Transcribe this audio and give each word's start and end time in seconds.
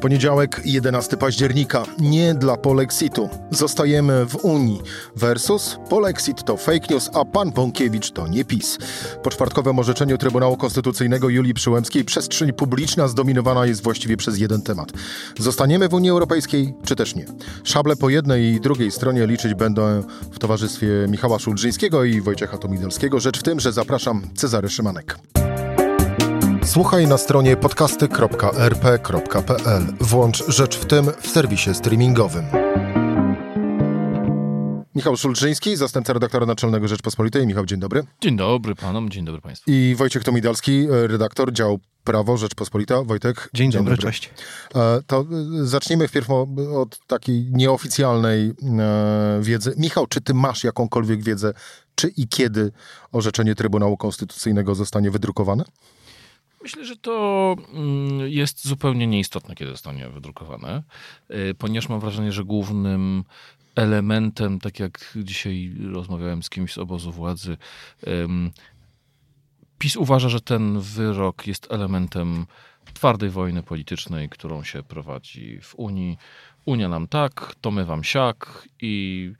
Poniedziałek, 0.00 0.60
11 0.64 1.16
października. 1.16 1.84
Nie 1.98 2.34
dla 2.34 2.56
Polexitu. 2.56 3.28
Zostajemy 3.50 4.26
w 4.26 4.36
Unii. 4.36 4.82
Versus 5.16 5.76
Polexit 5.88 6.44
to 6.44 6.56
fake 6.56 6.86
news, 6.90 7.10
a 7.14 7.24
pan 7.24 7.50
Bąkiewicz 7.50 8.10
to 8.10 8.28
nie 8.28 8.44
PiS. 8.44 8.78
Po 9.22 9.30
czwartkowym 9.30 9.78
orzeczeniu 9.78 10.18
Trybunału 10.18 10.56
Konstytucyjnego 10.56 11.28
Julii 11.28 11.54
Przyłębskiej 11.54 12.04
przestrzeń 12.04 12.52
publiczna 12.52 13.08
zdominowana 13.08 13.66
jest 13.66 13.82
właściwie 13.82 14.16
przez 14.16 14.38
jeden 14.38 14.62
temat. 14.62 14.92
Zostaniemy 15.38 15.88
w 15.88 15.94
Unii 15.94 16.10
Europejskiej, 16.10 16.74
czy 16.84 16.96
też 16.96 17.14
nie? 17.14 17.24
Szable 17.64 17.96
po 17.96 18.08
jednej 18.08 18.54
i 18.54 18.60
drugiej 18.60 18.90
stronie 18.90 19.26
liczyć 19.26 19.54
będę 19.54 20.02
w 20.32 20.38
towarzystwie 20.38 20.88
Michała 21.08 21.38
Szulżyńskiego 21.38 22.04
i 22.04 22.20
Wojciecha 22.20 22.58
Tomidalskiego. 22.58 23.20
Rzecz 23.20 23.38
w 23.38 23.42
tym, 23.42 23.60
że 23.60 23.72
zapraszam 23.72 24.22
Cezary 24.34 24.68
Szymanek. 24.68 25.18
Słuchaj 26.64 27.06
na 27.06 27.18
stronie 27.18 27.56
podcasty.rp.pl. 27.56 29.82
Włącz 30.00 30.44
Rzecz 30.48 30.78
w 30.78 30.86
tym 30.86 31.06
w 31.20 31.28
serwisie 31.28 31.74
streamingowym. 31.74 32.44
Michał 34.94 35.16
Szulczyński, 35.16 35.76
zastępca 35.76 36.12
redaktora 36.12 36.46
naczelnego 36.46 36.88
Rzeczpospolitej. 36.88 37.46
Michał, 37.46 37.66
dzień 37.66 37.80
dobry. 37.80 38.02
Dzień 38.20 38.36
dobry 38.36 38.74
panom, 38.74 39.10
dzień 39.10 39.24
dobry 39.24 39.40
państwu. 39.40 39.70
I 39.70 39.94
Wojciech 39.94 40.24
Tomidalski, 40.24 40.86
redaktor 40.90 41.52
dział 41.52 41.78
Prawo 42.04 42.36
Rzeczpospolita. 42.36 43.02
Wojtek. 43.02 43.50
Dzień, 43.54 43.72
dzień 43.72 43.80
dobry, 43.80 43.96
dobry, 43.96 44.12
cześć. 44.12 44.30
E, 44.74 45.02
to 45.06 45.24
zacznijmy 45.62 46.08
wpierw 46.08 46.30
od 46.74 46.98
takiej 47.06 47.50
nieoficjalnej 47.52 48.48
e, 48.48 48.52
wiedzy. 49.42 49.74
Michał, 49.76 50.06
czy 50.06 50.20
ty 50.20 50.34
masz 50.34 50.64
jakąkolwiek 50.64 51.22
wiedzę, 51.22 51.52
czy 51.94 52.08
i 52.08 52.28
kiedy 52.28 52.72
orzeczenie 53.12 53.54
Trybunału 53.54 53.96
Konstytucyjnego 53.96 54.74
zostanie 54.74 55.10
wydrukowane? 55.10 55.64
Myślę, 56.62 56.84
że 56.84 56.96
to 56.96 57.56
mm, 57.72 58.30
jest 58.30 58.66
zupełnie 58.66 59.06
nieistotne, 59.06 59.54
kiedy 59.54 59.70
zostanie 59.70 60.08
wydrukowane, 60.08 60.82
y, 61.30 61.54
ponieważ 61.54 61.88
mam 61.88 62.00
wrażenie, 62.00 62.32
że 62.32 62.44
głównym 62.44 63.24
elementem, 63.74 64.58
tak 64.58 64.80
jak 64.80 65.12
dzisiaj 65.16 65.74
rozmawiałem 65.92 66.42
z 66.42 66.50
kimś 66.50 66.72
z 66.72 66.78
obozu 66.78 67.12
władzy, 67.12 67.56
PiS 69.78 69.96
uważa, 69.96 70.28
że 70.28 70.40
ten 70.40 70.80
wyrok 70.80 71.46
jest 71.46 71.72
elementem 71.72 72.46
twardej 72.94 73.30
wojny 73.30 73.62
politycznej, 73.62 74.28
którą 74.28 74.64
się 74.64 74.82
prowadzi 74.82 75.58
w 75.62 75.74
Unii. 75.74 76.18
Unia 76.64 76.88
nam 76.88 77.08
tak, 77.08 77.54
to 77.60 77.70
my 77.70 77.84
wam 77.84 78.04
siak 78.04 78.68
i 78.80 79.32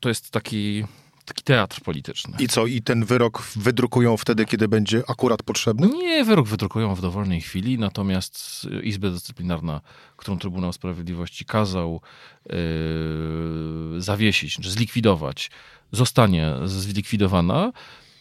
to 0.00 0.08
jest 0.08 0.30
taki 0.30 0.84
taki 1.32 1.44
teatr 1.44 1.80
polityczny. 1.80 2.36
I 2.38 2.48
co, 2.48 2.66
i 2.66 2.82
ten 2.82 3.04
wyrok 3.04 3.42
wydrukują 3.56 4.16
wtedy, 4.16 4.44
kiedy 4.44 4.68
będzie 4.68 5.02
akurat 5.08 5.42
potrzebny? 5.42 5.88
Nie, 5.88 6.24
wyrok 6.24 6.48
wydrukują 6.48 6.94
w 6.94 7.00
dowolnej 7.00 7.40
chwili, 7.40 7.78
natomiast 7.78 8.66
Izba 8.82 9.10
Dyscyplinarna, 9.10 9.80
którą 10.16 10.38
Trybunał 10.38 10.72
Sprawiedliwości 10.72 11.44
kazał 11.44 12.00
yy, 12.46 14.00
zawiesić, 14.00 14.54
czy 14.54 14.70
zlikwidować, 14.70 15.50
zostanie 15.92 16.54
zlikwidowana, 16.64 17.72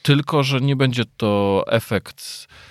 tylko 0.01 0.43
że 0.43 0.61
nie 0.61 0.75
będzie 0.75 1.03
to 1.17 1.63
efekt 1.67 2.47
Y, 2.47 2.70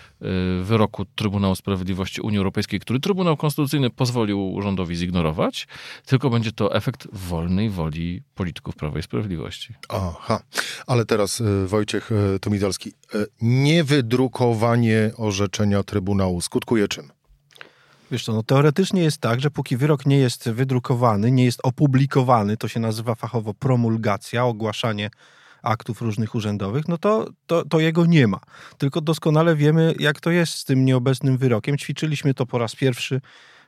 wyroku 0.63 1.05
Trybunału 1.05 1.55
Sprawiedliwości 1.55 2.21
Unii 2.21 2.39
Europejskiej, 2.39 2.81
który 2.81 3.01
Trybunał 3.01 3.37
Konstytucyjny 3.37 3.91
pozwolił 3.91 4.63
rządowi 4.63 4.97
zignorować, 4.97 5.69
tylko 6.07 6.31
będzie 6.31 6.53
to 6.53 6.75
efekt 6.75 7.09
wolnej 7.13 7.71
woli 7.71 8.23
polityków 8.35 8.77
Prawa 8.77 8.99
i 8.99 9.03
Sprawiedliwości. 9.03 9.75
Aha, 9.89 10.43
ale 10.87 11.05
teraz 11.05 11.41
y, 11.41 11.67
Wojciech 11.67 12.13
y, 12.13 12.41
Tomidalski. 12.41 12.93
Niewydrukowanie 13.43 15.11
orzeczenia 15.17 15.83
Trybunału 15.83 16.41
skutkuje 16.41 16.89
czym? 16.89 17.11
Wiesz 18.11 18.25
co, 18.25 18.33
no 18.33 18.43
teoretycznie 18.43 19.03
jest 19.03 19.19
tak, 19.19 19.41
że 19.41 19.51
póki 19.51 19.77
wyrok 19.77 20.07
nie 20.07 20.19
jest 20.19 20.51
wydrukowany, 20.51 21.31
nie 21.31 21.45
jest 21.45 21.61
opublikowany, 21.63 22.57
to 22.57 22.69
się 22.69 22.81
nazywa 22.81 23.15
fachowo 23.15 23.55
promulgacja, 23.55 24.45
ogłaszanie 24.45 25.11
aktów 25.63 26.03
różnych 26.03 26.35
urzędowych, 26.35 26.89
no 26.89 26.99
to, 26.99 27.27
to, 27.47 27.65
to 27.65 27.81
jego 27.81 28.07
nie 28.07 28.27
ma. 28.27 28.41
Tylko 28.79 29.01
doskonale 29.01 29.57
wiemy, 29.57 29.95
jak 29.99 30.21
to 30.21 30.31
jest 30.31 30.55
z 30.55 30.65
tym 30.65 30.85
nieobecnym 30.85 31.39
wyrokiem. 31.39 31.79
Ćwiczyliśmy 31.79 32.35
to 32.35 32.47
po 32.47 32.59
raz 32.59 32.77
pierwszy 32.77 33.21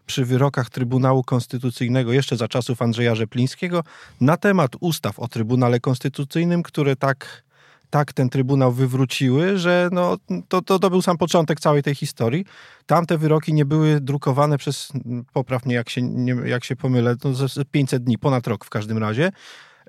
przy 0.07 0.25
wyrokach 0.25 0.71
Trybunału 0.71 1.25
Konstytucyjnego 1.25 2.13
jeszcze 2.13 2.37
za 2.37 2.49
czasów 2.49 2.83
Andrzeja 2.83 3.15
Rzeplińskiego 3.15 3.85
na 4.21 4.37
temat 4.37 4.73
ustaw 4.81 5.19
o 5.19 5.29
Trybunale 5.29 5.81
Konstytucyjnym, 5.81 6.63
które 6.63 6.97
tak, 6.97 7.43
tak 7.91 8.13
ten 8.13 8.29
Trybunał 8.29 8.73
wywróciły, 8.73 9.59
że 9.59 9.89
no, 9.93 10.17
to, 10.49 10.63
to, 10.63 10.79
to 10.79 10.91
był 10.91 11.03
sam 11.03 11.19
początek 11.19 11.61
całej 11.61 11.83
tej 11.83 11.95
historii. 11.95 12.45
Tamte 12.87 13.19
wyroki 13.19 13.55
nie 13.55 13.65
były 13.65 14.01
drukowane 14.01 14.59
przez, 14.59 14.93
poprawnie 15.33 15.75
jak 15.75 15.91
się, 15.91 16.03
nie, 16.03 16.33
jak 16.45 16.65
się 16.65 16.77
pomylę, 16.77 17.17
no 17.25 17.31
500 17.71 18.05
dni, 18.05 18.19
ponad 18.19 18.47
rok 18.47 18.65
w 18.65 18.71
każdym 18.71 18.99
razie. 18.99 19.33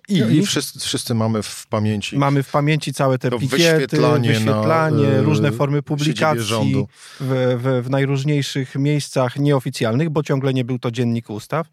I, 0.10 0.20
no 0.20 0.30
I 0.30 0.46
wszyscy, 0.46 0.80
wszyscy, 0.80 1.16
mamy 1.16 1.44
w 1.44 1.68
pamięci. 1.68 2.18
Mamy 2.18 2.44
w 2.44 2.52
pamięci 2.52 2.94
całe 2.94 3.18
te 3.18 3.30
pikiety, 3.32 3.58
wyświetlanie, 3.58 4.30
wyświetlanie 4.30 5.08
na, 5.08 5.22
różne 5.22 5.52
formy 5.52 5.82
publikacji 5.82 6.88
w, 7.20 7.58
w, 7.62 7.86
w 7.86 7.90
najróżniejszych 7.90 8.76
miejscach 8.76 9.38
nieoficjalnych, 9.38 10.10
bo 10.10 10.24
ciągle 10.24 10.54
nie 10.54 10.66
był 10.66 10.80
to 10.80 10.92
dziennik 10.92 11.30
ustaw. 11.30 11.68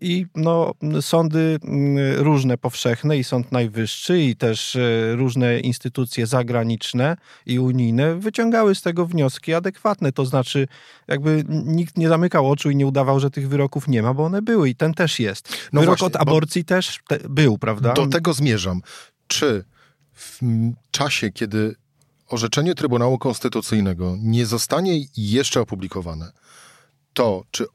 I 0.00 0.26
no, 0.34 0.74
sądy 1.00 1.58
mm, 1.64 1.96
różne, 2.22 2.58
powszechne, 2.58 3.18
i 3.18 3.24
Sąd 3.24 3.52
Najwyższy, 3.52 4.20
i 4.22 4.36
też 4.36 4.76
e, 4.76 5.16
różne 5.16 5.60
instytucje 5.60 6.26
zagraniczne 6.26 7.16
i 7.46 7.58
unijne 7.58 8.14
wyciągały 8.14 8.74
z 8.74 8.82
tego 8.82 9.06
wnioski 9.06 9.54
adekwatne. 9.54 10.12
To 10.12 10.26
znaczy, 10.26 10.68
jakby 11.08 11.44
nikt 11.48 11.98
nie 11.98 12.08
zamykał 12.08 12.50
oczu 12.50 12.70
i 12.70 12.76
nie 12.76 12.86
udawał, 12.86 13.20
że 13.20 13.30
tych 13.30 13.48
wyroków 13.48 13.88
nie 13.88 14.02
ma, 14.02 14.14
bo 14.14 14.24
one 14.24 14.42
były 14.42 14.68
i 14.68 14.74
ten 14.74 14.94
też 14.94 15.20
jest. 15.20 15.48
No 15.72 15.80
Wyrok 15.80 15.98
właśnie, 15.98 16.06
od 16.06 16.16
aborcji 16.16 16.64
też 16.64 16.98
te, 17.08 17.18
był, 17.28 17.58
prawda? 17.58 17.92
Do 17.92 18.06
tego 18.06 18.32
zmierzam. 18.32 18.82
Czy 19.26 19.64
w 20.12 20.40
czasie, 20.90 21.30
kiedy 21.30 21.74
orzeczenie 22.28 22.74
Trybunału 22.74 23.18
Konstytucyjnego 23.18 24.16
nie 24.20 24.46
zostanie 24.46 25.00
jeszcze 25.16 25.60
opublikowane, 25.60 26.32
to 27.12 27.44
czy 27.50 27.66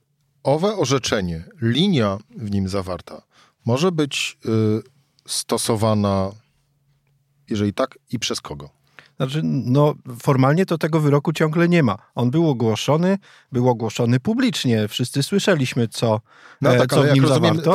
owe 0.44 0.78
orzeczenie, 0.78 1.44
linia 1.62 2.18
w 2.36 2.52
nim 2.52 2.70
zawarta, 2.70 3.22
może 3.66 3.92
być 3.92 4.38
y, 4.46 4.50
stosowana, 5.28 6.32
jeżeli 7.50 7.74
tak, 7.74 8.00
i 8.12 8.20
przez 8.20 8.42
kogo? 8.42 8.79
Znaczy, 9.20 9.42
no, 9.44 9.94
formalnie 10.22 10.66
to 10.66 10.78
tego 10.78 11.00
wyroku 11.00 11.34
ciągle 11.34 11.70
nie 11.70 11.84
ma. 11.84 11.98
On 12.16 12.32
był 12.32 12.50
ogłoszony, 12.50 13.18
był 13.52 13.70
ogłoszony 13.70 14.20
publicznie. 14.20 14.88
Wszyscy 14.88 15.24
słyszeliśmy, 15.24 15.88
co, 15.88 16.22
no 16.62 16.76
tak, 16.76 16.90
co 16.90 17.04
w 17.04 17.14
nim 17.14 17.24
rozumiem, 17.24 17.56
zawarto. 17.56 17.72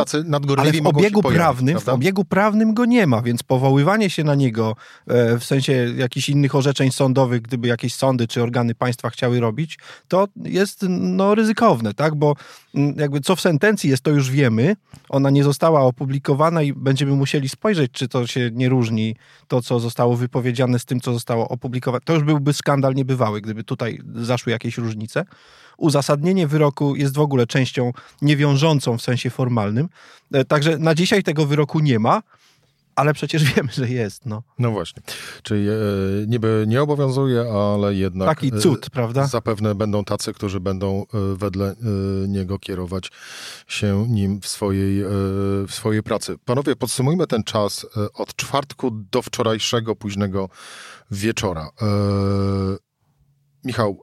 ale 0.59 0.73
w 0.73 0.87
obiegu, 0.87 1.23
prawnym, 1.23 1.81
w 1.81 1.89
obiegu 1.89 2.25
prawnym 2.25 2.75
go 2.75 2.85
nie 2.85 3.07
ma, 3.07 3.23
więc 3.23 3.43
powoływanie 3.43 4.11
się 4.11 4.25
na 4.25 4.35
niego 4.35 4.77
e, 5.07 5.39
w 5.39 5.45
sensie 5.45 5.73
jakichś 5.97 6.29
innych 6.29 6.55
orzeczeń 6.55 6.91
sądowych, 6.91 7.43
gdyby 7.43 7.69
jakieś 7.69 7.95
sądy 7.95 8.29
czy 8.29 8.43
organy 8.43 8.75
państwa 8.75 9.11
chciały 9.11 9.41
robić, 9.41 9.79
to 10.09 10.29
jest 10.37 10.87
no, 10.89 11.35
ryzykowne, 11.35 11.95
tak? 11.95 12.15
Bo 12.15 12.35
mm, 12.75 12.95
jakby 12.99 13.21
co 13.21 13.37
w 13.37 13.41
sentencji 13.41 13.91
jest, 13.91 14.03
to 14.03 14.11
już 14.11 14.31
wiemy. 14.31 14.77
Ona 15.09 15.31
nie 15.31 15.45
została 15.45 15.81
opublikowana 15.81 16.63
i 16.63 16.73
będziemy 16.73 17.13
musieli 17.13 17.49
spojrzeć, 17.49 17.93
czy 17.93 18.09
to 18.09 18.27
się 18.27 18.51
nie 18.53 18.69
różni, 18.69 19.17
to 19.49 19.63
co 19.63 19.81
zostało 19.81 20.17
wypowiedziane 20.17 20.79
z 20.79 20.85
tym, 20.85 21.01
co 21.01 21.13
zostało 21.13 21.34
zostało 21.35 21.49
opublikowane. 21.49 22.01
To 22.05 22.15
już 22.15 22.23
byłby 22.23 22.53
skandal 22.53 22.95
niebywały, 22.95 23.41
gdyby 23.41 23.65
tutaj 23.65 24.01
zaszły 24.15 24.53
jakieś 24.53 24.79
różnice. 24.79 25.25
Uzasadnienie 25.77 26.47
wyroku 26.47 26.97
jest 26.97 27.15
w 27.15 27.21
ogóle 27.21 27.47
częścią 27.47 27.93
niewiążącą 28.23 28.99
w 28.99 29.03
sensie 29.03 29.31
formalnym. 29.31 29.89
E, 30.33 30.45
także 30.45 30.79
na 30.79 30.95
dzisiaj 30.95 31.23
tego 31.23 31.47
wyroku 31.47 31.81
nie 31.81 31.99
ma. 31.99 32.23
Ale 32.97 33.15
przecież 33.15 33.45
wiemy, 33.55 33.73
że 33.73 33.89
jest. 33.89 34.27
No, 34.27 34.43
no 34.59 34.71
właśnie. 34.71 35.03
Czyli 35.43 35.69
e, 35.69 35.75
niby 36.27 36.65
nie 36.67 36.83
obowiązuje, 36.83 37.41
ale 37.53 37.95
jednak. 37.95 38.29
Taki 38.29 38.53
cud, 38.53 38.87
e, 38.87 38.91
prawda? 38.91 39.27
Zapewne 39.27 39.75
będą 39.75 40.05
tacy, 40.05 40.33
którzy 40.33 40.61
będą 40.61 41.03
e, 41.03 41.37
wedle 41.37 41.71
e, 41.71 41.75
niego 42.29 42.59
kierować 42.59 43.11
się 43.67 44.07
nim 44.09 44.41
w 44.41 44.47
swojej, 44.47 45.03
e, 45.03 45.07
w 45.69 45.71
swojej 45.71 46.03
pracy. 46.03 46.37
Panowie, 46.45 46.77
podsumujmy 46.77 47.27
ten 47.27 47.45
czas 47.45 47.87
e, 47.97 48.13
od 48.13 48.37
czwartku 48.37 48.91
do 48.91 49.23
wczorajszego 49.23 49.97
późnego 49.97 50.49
wieczora. 51.11 51.71
Michał, 53.65 54.03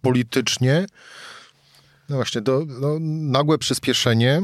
politycznie. 0.00 0.86
No 2.08 2.16
właśnie, 2.16 2.40
do, 2.40 2.62
no, 2.80 2.96
nagłe 3.30 3.58
przyspieszenie 3.58 4.42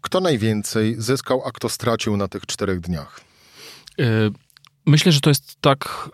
kto 0.00 0.20
najwięcej 0.20 0.94
zyskał, 0.98 1.42
a 1.44 1.52
kto 1.52 1.68
stracił 1.68 2.16
na 2.16 2.28
tych 2.28 2.46
czterech 2.46 2.80
dniach? 2.80 3.20
E, 4.00 4.04
myślę, 4.86 5.12
że 5.12 5.20
to 5.20 5.30
jest 5.30 5.56
tak 5.60 6.10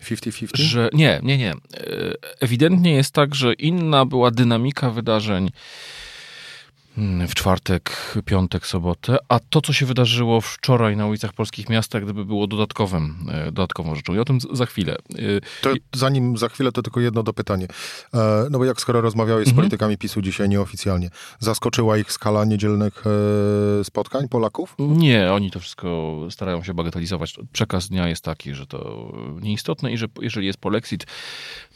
50-50? 0.00 0.56
Że 0.56 0.88
nie, 0.92 1.20
nie, 1.22 1.38
nie. 1.38 1.50
E, 1.50 1.56
ewidentnie 2.40 2.92
jest 2.94 3.12
tak, 3.12 3.34
że 3.34 3.54
inna 3.54 4.06
była 4.06 4.30
dynamika 4.30 4.90
wydarzeń 4.90 5.50
w 7.28 7.34
czwartek, 7.34 8.14
piątek, 8.24 8.66
sobotę, 8.66 9.16
a 9.28 9.40
to, 9.40 9.60
co 9.60 9.72
się 9.72 9.86
wydarzyło 9.86 10.40
wczoraj 10.40 10.96
na 10.96 11.06
ulicach 11.06 11.32
polskich 11.32 11.68
miast, 11.68 11.94
jak 11.94 12.04
gdyby 12.04 12.24
było 12.24 12.46
dodatkowym, 12.46 13.16
e, 13.32 13.44
dodatkową 13.44 13.94
rzeczą. 13.94 14.14
I 14.14 14.18
o 14.18 14.24
tym 14.24 14.38
za 14.52 14.66
chwilę. 14.66 14.96
E, 14.96 15.16
to 15.62 15.74
zanim 15.94 16.36
za 16.36 16.48
chwilę, 16.48 16.72
to 16.72 16.82
tylko 16.82 17.00
jedno 17.00 17.22
dopytanie. 17.22 17.66
E, 18.14 18.46
no 18.50 18.58
bo 18.58 18.64
jak 18.64 18.80
skoro 18.80 19.00
rozmawiałeś 19.00 19.44
z 19.44 19.48
mhm. 19.48 19.56
politykami 19.56 19.98
PiSu 19.98 20.22
dzisiaj 20.22 20.48
nieoficjalnie, 20.48 21.10
zaskoczyła 21.38 21.98
ich 21.98 22.12
skala 22.12 22.44
niedzielnych 22.44 23.04
spotkań 23.82 24.28
Polaków? 24.28 24.74
Nie, 24.78 25.32
oni 25.32 25.50
to 25.50 25.60
wszystko 25.60 26.18
starają 26.30 26.62
się 26.62 26.74
bagatelizować. 26.74 27.34
Przekaz 27.52 27.88
dnia 27.88 28.08
jest 28.08 28.24
taki, 28.24 28.54
że 28.54 28.66
to 28.66 29.12
nieistotne 29.42 29.92
i 29.92 29.98
że 29.98 30.06
jeżeli 30.20 30.46
jest 30.46 30.58
polexit, 30.58 31.06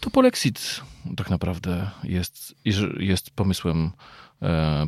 to 0.01 0.11
polexit 0.11 0.81
tak 1.17 1.31
naprawdę 1.31 1.91
jest, 2.05 2.55
jest 2.99 3.31
pomysłem 3.31 3.85
e, 3.87 3.91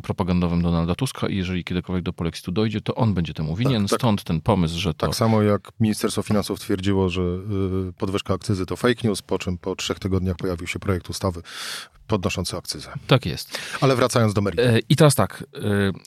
propagandowym 0.03 0.61
Donalda 0.61 0.95
Tuska 0.95 1.27
i 1.27 1.37
jeżeli 1.37 1.63
kiedykolwiek 1.63 2.03
do 2.03 2.13
polexitu 2.13 2.51
dojdzie, 2.51 2.81
to 2.81 2.95
on 2.95 3.13
będzie 3.13 3.33
temu 3.33 3.55
winien. 3.55 3.81
Tak, 3.83 3.89
tak. 3.89 3.99
Stąd 3.99 4.23
ten 4.23 4.41
pomysł, 4.41 4.79
że 4.79 4.93
to... 4.93 5.07
Tak 5.07 5.15
samo 5.15 5.41
jak 5.41 5.71
Ministerstwo 5.79 6.23
Finansów 6.23 6.59
twierdziło, 6.59 7.09
że 7.09 7.21
y, 7.21 7.93
podwyżka 7.97 8.33
akcyzy 8.33 8.65
to 8.65 8.75
fake 8.75 9.07
news, 9.07 9.21
po 9.21 9.39
czym 9.39 9.57
po 9.57 9.75
trzech 9.75 9.99
tygodniach 9.99 10.35
pojawił 10.35 10.67
się 10.67 10.79
projekt 10.79 11.09
ustawy 11.09 11.41
podnoszący 12.07 12.57
akcyzę. 12.57 12.93
Tak 13.07 13.25
jest. 13.25 13.59
Ale 13.81 13.95
wracając 13.95 14.33
do 14.33 14.41
meritum. 14.41 14.65
E, 14.65 14.79
I 14.89 14.95
teraz 14.95 15.15
tak, 15.15 15.43
e, 15.55 15.59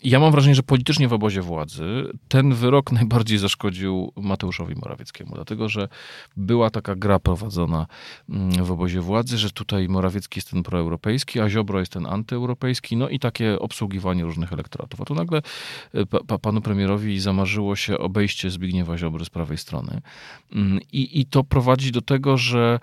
ja 0.05 0.21
mam 0.21 0.33
wrażenie, 0.33 0.55
że 0.55 0.63
politycznie 0.63 1.09
w 1.09 1.13
obozie 1.13 1.43
władzy 1.43 2.11
ten 2.29 2.55
wyrok 2.55 2.93
najbardziej 3.01 3.39
zaszkodził 3.39 4.13
Mateuszowi 4.17 4.75
Morawieckiemu, 4.75 5.35
dlatego 5.35 5.69
że 5.69 5.89
była 6.37 6.71
taka 6.71 6.97
gra 6.97 7.19
prowadzona 7.19 7.87
mm, 8.31 8.65
w 8.65 8.71
obozie 8.71 9.01
władzy, 9.01 9.39
że 9.39 9.51
tutaj 9.51 9.89
Morawiecki 9.89 10.39
jest 10.39 10.51
ten 10.51 10.63
proeuropejski, 10.63 11.41
a 11.41 11.49
Ziobro 11.49 11.81
jest 11.81 11.93
ten 11.93 12.07
antyeuropejski, 12.07 12.97
no 12.97 13.09
i 13.09 13.19
takie 13.19 13.59
obsługiwanie 13.59 14.25
różnych 14.25 14.53
elektoratów. 14.53 15.01
A 15.01 15.05
tu 15.05 15.15
nagle 15.15 15.43
e, 15.95 16.07
pa, 16.07 16.39
panu 16.39 16.61
premierowi 16.61 17.21
zamarzyło 17.21 17.77
się 17.77 17.99
obejście 17.99 18.51
Zbigniewa 18.51 18.99
Ziobry 18.99 19.25
z 19.25 19.31
prawej 19.31 19.59
strony. 19.59 20.01
Mm, 20.53 20.81
I, 20.93 21.21
I 21.21 21.27
to 21.27 21.45
prowadzi 21.45 21.93
do 21.93 22.03
tego, 22.03 22.37
że 22.37 22.81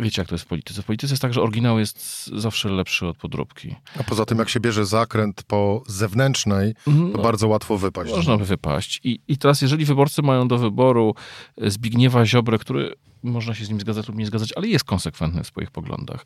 wiecie 0.00 0.22
jak 0.22 0.28
to 0.28 0.34
jest 0.34 0.44
w 0.44 0.48
polityce. 0.48 0.82
W 0.82 0.84
polityce 0.84 1.12
jest 1.12 1.22
tak, 1.22 1.34
że 1.34 1.42
oryginał 1.42 1.78
jest 1.78 2.26
zawsze 2.52 2.68
lepszy 2.68 3.06
od 3.06 3.16
podróbki. 3.16 3.76
A 4.00 4.02
poza 4.02 4.24
tym, 4.24 4.38
jak 4.38 4.48
się 4.48 4.60
bierze 4.60 4.86
zakręt 4.86 5.42
po 5.42 5.82
zewnętrznej, 5.86 6.74
to 6.84 6.90
no, 6.90 7.22
bardzo 7.22 7.48
łatwo 7.48 7.78
wypaść. 7.78 8.12
Można 8.12 8.36
by 8.36 8.44
wypaść. 8.44 9.00
I, 9.04 9.20
I 9.28 9.38
teraz, 9.38 9.62
jeżeli 9.62 9.84
wyborcy 9.84 10.22
mają 10.22 10.48
do 10.48 10.58
wyboru 10.58 11.14
Zbigniewa 11.56 12.26
Ziobrę, 12.26 12.58
który 12.58 12.94
można 13.22 13.54
się 13.54 13.64
z 13.64 13.68
nim 13.68 13.80
zgadzać 13.80 14.08
lub 14.08 14.16
nie 14.16 14.26
zgadzać, 14.26 14.52
ale 14.56 14.68
jest 14.68 14.84
konsekwentny 14.84 15.44
w 15.44 15.46
swoich 15.46 15.70
poglądach. 15.70 16.24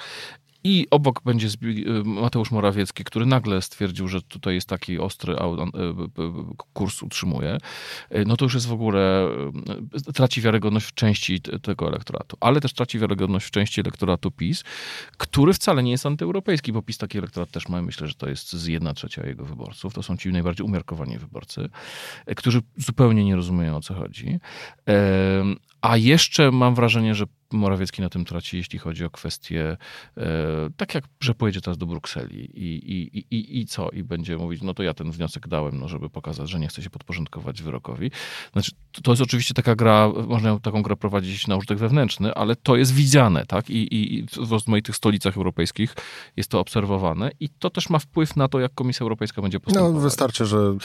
I 0.68 0.86
obok 0.90 1.22
będzie 1.24 1.48
y, 1.48 2.04
Mateusz 2.04 2.50
Morawiecki, 2.50 3.04
który 3.04 3.26
nagle 3.26 3.62
stwierdził, 3.62 4.08
że 4.08 4.22
tutaj 4.22 4.54
jest 4.54 4.68
taki 4.68 4.98
ostry 4.98 5.32
y, 5.32 5.36
y, 5.36 6.56
kurs 6.72 7.02
utrzymuje, 7.02 7.58
no 8.26 8.36
to 8.36 8.44
już 8.44 8.54
jest 8.54 8.66
w 8.66 8.72
ogóle, 8.72 9.28
traci 10.14 10.40
wiarygodność 10.40 10.86
w 10.86 10.94
części 10.94 11.40
tego 11.40 11.88
elektoratu, 11.88 12.36
ale 12.40 12.60
też 12.60 12.72
traci 12.72 12.98
wiarygodność 12.98 13.46
w 13.46 13.50
części 13.50 13.80
elektoratu 13.80 14.30
PiS, 14.30 14.64
który 15.16 15.52
wcale 15.52 15.82
nie 15.82 15.90
jest 15.90 16.06
antyeuropejski, 16.06 16.72
bo 16.72 16.82
PiS 16.82 16.98
taki 16.98 17.18
elektorat 17.18 17.50
też 17.50 17.68
ma. 17.68 17.82
Myślę, 17.82 18.06
że 18.06 18.14
to 18.14 18.28
jest 18.28 18.52
z 18.52 18.66
jedna 18.66 18.94
trzecia 18.94 19.26
jego 19.26 19.44
wyborców. 19.44 19.94
To 19.94 20.02
są 20.02 20.16
ci 20.16 20.32
najbardziej 20.32 20.66
umiarkowani 20.66 21.18
wyborcy, 21.18 21.68
którzy 22.36 22.62
zupełnie 22.76 23.24
nie 23.24 23.36
rozumieją 23.36 23.76
o 23.76 23.80
co 23.80 23.94
chodzi. 23.94 24.38
A 25.80 25.96
jeszcze 25.96 26.50
mam 26.50 26.74
wrażenie, 26.74 27.14
że 27.14 27.24
Morawiecki 27.52 28.02
na 28.02 28.08
tym 28.08 28.24
traci, 28.24 28.56
jeśli 28.56 28.78
chodzi 28.78 29.04
o 29.04 29.10
kwestie, 29.10 29.76
e, 30.16 30.26
tak 30.76 30.94
jak, 30.94 31.04
że 31.20 31.34
pojedzie 31.34 31.60
teraz 31.60 31.78
do 31.78 31.86
Brukseli 31.86 32.40
i, 32.40 32.92
i, 32.92 33.18
i, 33.18 33.60
i 33.60 33.66
co? 33.66 33.90
I 33.90 34.02
będzie 34.02 34.36
mówić, 34.36 34.62
no 34.62 34.74
to 34.74 34.82
ja 34.82 34.94
ten 34.94 35.10
wniosek 35.10 35.48
dałem, 35.48 35.80
no, 35.80 35.88
żeby 35.88 36.10
pokazać, 36.10 36.50
że 36.50 36.58
nie 36.58 36.68
chce 36.68 36.82
się 36.82 36.90
podporządkować 36.90 37.62
wyrokowi. 37.62 38.10
Znaczy, 38.52 38.70
to 39.02 39.12
jest 39.12 39.22
oczywiście 39.22 39.54
taka 39.54 39.74
gra, 39.74 40.12
można 40.26 40.58
taką 40.60 40.82
grę 40.82 40.96
prowadzić 40.96 41.46
na 41.46 41.56
użytek 41.56 41.78
wewnętrzny, 41.78 42.34
ale 42.34 42.56
to 42.56 42.76
jest 42.76 42.94
widziane, 42.94 43.46
tak? 43.46 43.70
I, 43.70 43.94
i, 43.94 44.18
i 44.18 44.26
w 44.26 44.52
rozmaitych 44.52 44.96
stolicach 44.96 45.36
europejskich 45.36 45.94
jest 46.36 46.50
to 46.50 46.60
obserwowane 46.60 47.30
i 47.40 47.48
to 47.48 47.70
też 47.70 47.90
ma 47.90 47.98
wpływ 47.98 48.36
na 48.36 48.48
to, 48.48 48.60
jak 48.60 48.74
Komisja 48.74 49.04
Europejska 49.04 49.42
będzie 49.42 49.60
postępować. 49.60 49.94
No, 49.94 50.00
wystarczy, 50.00 50.46
że 50.46 50.76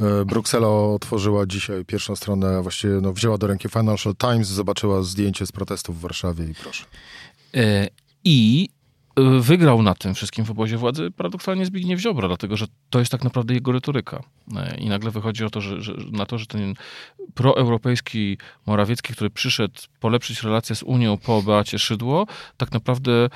e, 0.00 0.24
Bruksela 0.24 0.68
otworzyła 0.68 1.46
dzisiaj 1.46 1.84
pierwszą 1.84 2.16
stronę, 2.16 2.62
właściwie 2.62 2.94
no, 3.02 3.12
wzięła 3.12 3.38
do 3.38 3.46
ręki 3.46 3.68
Financial 3.68 4.14
Times, 4.16 4.48
zobaczyła 4.48 5.02
zdjęcie 5.02 5.46
z 5.46 5.52
protestów 5.52 5.98
w 5.98 6.00
Warszawie 6.00 6.15
i 6.16 6.54
proszę. 6.54 6.84
E, 7.54 7.88
I 8.24 8.68
wygrał 9.40 9.82
na 9.82 9.94
tym 9.94 10.14
wszystkim 10.14 10.44
w 10.44 10.50
obozie 10.50 10.76
władzy 10.76 11.10
paradoksalnie 11.10 11.66
Zbigniew 11.66 12.00
Ziobro, 12.00 12.28
dlatego 12.28 12.56
że 12.56 12.66
to 12.90 12.98
jest 12.98 13.12
tak 13.12 13.24
naprawdę 13.24 13.54
jego 13.54 13.72
retoryka. 13.72 14.22
E, 14.56 14.76
I 14.76 14.88
nagle 14.88 15.10
wychodzi 15.10 15.44
o 15.44 15.50
to, 15.50 15.60
że, 15.60 15.82
że, 15.82 15.94
na 16.12 16.26
to, 16.26 16.38
że 16.38 16.46
ten 16.46 16.74
proeuropejski 17.34 18.38
Morawiecki, 18.66 19.12
który 19.12 19.30
przyszedł 19.30 19.80
polepszyć 20.00 20.42
relacje 20.42 20.76
z 20.76 20.82
Unią 20.82 21.18
po 21.18 21.42
Beacie 21.42 21.78
Szydło, 21.78 22.26
tak 22.56 22.72
naprawdę 22.72 23.12
e, 23.22 23.28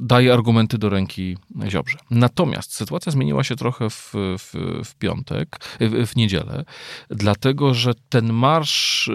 daje 0.00 0.32
argumenty 0.32 0.78
do 0.78 0.88
ręki 0.88 1.36
Ziobrze. 1.68 1.98
Natomiast 2.10 2.74
sytuacja 2.74 3.12
zmieniła 3.12 3.44
się 3.44 3.56
trochę 3.56 3.90
w, 3.90 4.12
w, 4.14 4.54
w 4.84 4.94
piątek, 4.94 5.56
w, 5.80 6.06
w, 6.06 6.16
niedzielę, 6.16 6.64
dlatego 7.10 7.74
że 7.74 7.92
ten 8.08 8.32
marsz, 8.32 9.08
e, 9.08 9.12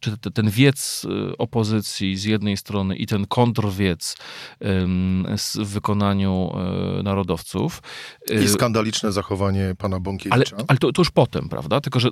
czy 0.00 0.16
ten 0.16 0.50
wiec 0.50 1.06
opozycji 1.38 2.16
z 2.16 2.24
jednej 2.24 2.56
strony 2.56 2.96
i 2.96 3.06
ten 3.06 3.26
kontrwiec 3.26 4.16
w 4.60 5.72
wykonaniu 5.72 6.50
e, 6.98 7.02
narodowców. 7.02 7.82
I 8.30 8.34
e, 8.34 8.48
skandaliczne 8.48 9.12
zachowanie 9.12 9.74
pana 9.78 10.00
Bąkiewicza. 10.00 10.34
Ale, 10.56 10.64
ale 10.68 10.78
to, 10.78 10.92
to, 10.92 11.00
już 11.00 11.10
potem, 11.10 11.48
prawda? 11.48 11.80
Tylko, 11.80 12.00
że 12.00 12.08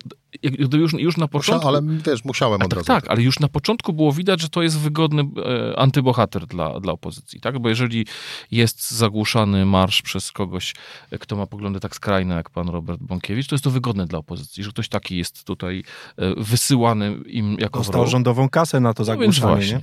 już, 0.72 0.92
już 0.92 1.16
na 1.16 1.28
początku... 1.28 1.68
ale 1.68 1.82
też 2.04 2.24
musiałem 2.24 2.62
od 2.62 2.68
tak, 2.70 2.72
razu. 2.72 2.86
Tak, 2.86 3.08
ale 3.08 3.22
już 3.22 3.40
na 3.40 3.48
początku 3.48 3.92
było 3.92 4.12
widać, 4.12 4.40
że 4.40 4.48
to 4.48 4.62
jest 4.62 4.78
wygodny 4.78 5.22
e, 5.22 5.78
antybohater 5.78 6.46
dla, 6.46 6.80
dla 6.80 6.92
opozycji, 6.92 7.40
tak? 7.40 7.58
Bo 7.58 7.68
jeżeli 7.68 8.06
jest 8.50 8.90
zagłuszany 8.90 9.66
marsz 9.66 10.02
przez 10.02 10.32
kogoś, 10.32 10.74
kto 11.20 11.36
ma 11.36 11.46
poglądy 11.46 11.80
tak 11.80 11.94
skrajne 11.94 12.34
jak 12.34 12.50
pan 12.50 12.68
Robert 12.68 13.00
Bąkiewicz, 13.02 13.46
to 13.46 13.54
jest 13.54 13.64
to 13.64 13.70
wygodne 13.70 14.06
dla 14.06 14.18
opozycji, 14.18 14.64
że 14.64 14.70
ktoś 14.70 14.88
taki 14.88 15.16
jest 15.16 15.44
tutaj 15.44 15.84
wysyłany 16.36 17.16
im 17.26 17.56
jako 17.60 17.78
Dostał 17.78 18.06
rządową 18.06 18.48
kasę 18.48 18.80
na 18.80 18.94
to 18.94 19.00
no 19.00 19.04
zagłuszanie, 19.04 19.80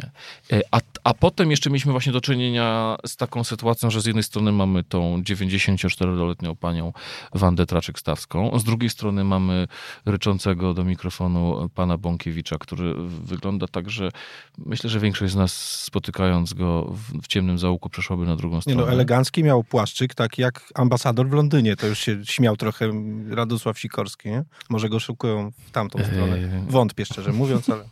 no 0.51 0.57
a, 0.71 0.79
a 1.03 1.13
potem 1.13 1.51
jeszcze 1.51 1.69
mieliśmy 1.69 1.91
właśnie 1.91 2.11
do 2.11 2.21
czynienia 2.21 2.54
czynienia 2.55 2.97
z 3.05 3.15
taką 3.15 3.43
sytuacją, 3.43 3.89
że 3.89 4.01
z 4.01 4.05
jednej 4.05 4.23
strony 4.23 4.51
mamy 4.51 4.83
tą 4.83 5.21
94-letnią 5.21 6.55
panią 6.55 6.93
Wandę 7.33 7.65
Traczyk-Stawską, 7.65 8.59
z 8.59 8.63
drugiej 8.63 8.89
strony 8.89 9.23
mamy 9.23 9.67
ryczącego 10.05 10.73
do 10.73 10.83
mikrofonu 10.83 11.69
pana 11.73 11.97
Bąkiewicza, 11.97 12.57
który 12.57 12.93
wygląda 13.07 13.67
tak, 13.67 13.89
że 13.89 14.09
myślę, 14.57 14.89
że 14.89 14.99
większość 14.99 15.33
z 15.33 15.35
nas 15.35 15.83
spotykając 15.83 16.53
go 16.53 16.93
w, 16.93 17.21
w 17.21 17.27
ciemnym 17.27 17.57
zaułku 17.57 17.89
przeszłaby 17.89 18.25
na 18.25 18.35
drugą 18.35 18.61
stronę. 18.61 18.81
Nie 18.81 18.85
no, 18.85 18.91
elegancki 18.91 19.43
miał 19.43 19.63
płaszczyk, 19.63 20.15
tak 20.15 20.37
jak 20.37 20.71
ambasador 20.75 21.29
w 21.29 21.33
Londynie. 21.33 21.75
To 21.75 21.87
już 21.87 21.99
się 21.99 22.25
śmiał 22.25 22.57
trochę 22.57 22.91
Radosław 23.29 23.79
Sikorski, 23.79 24.29
nie? 24.29 24.43
Może 24.69 24.89
go 24.89 24.99
szukują 24.99 25.51
w 25.67 25.71
tamtą 25.71 26.03
stronę. 26.03 26.65
Wątpię 26.67 27.05
szczerze 27.05 27.33
mówiąc, 27.33 27.69
ale 27.69 27.83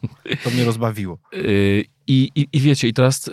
to 0.43 0.49
mnie 0.49 0.65
rozbawiło. 0.65 1.17
I, 2.07 2.29
i, 2.35 2.47
I 2.53 2.59
wiecie, 2.59 2.87
i 2.87 2.93
teraz 2.93 3.29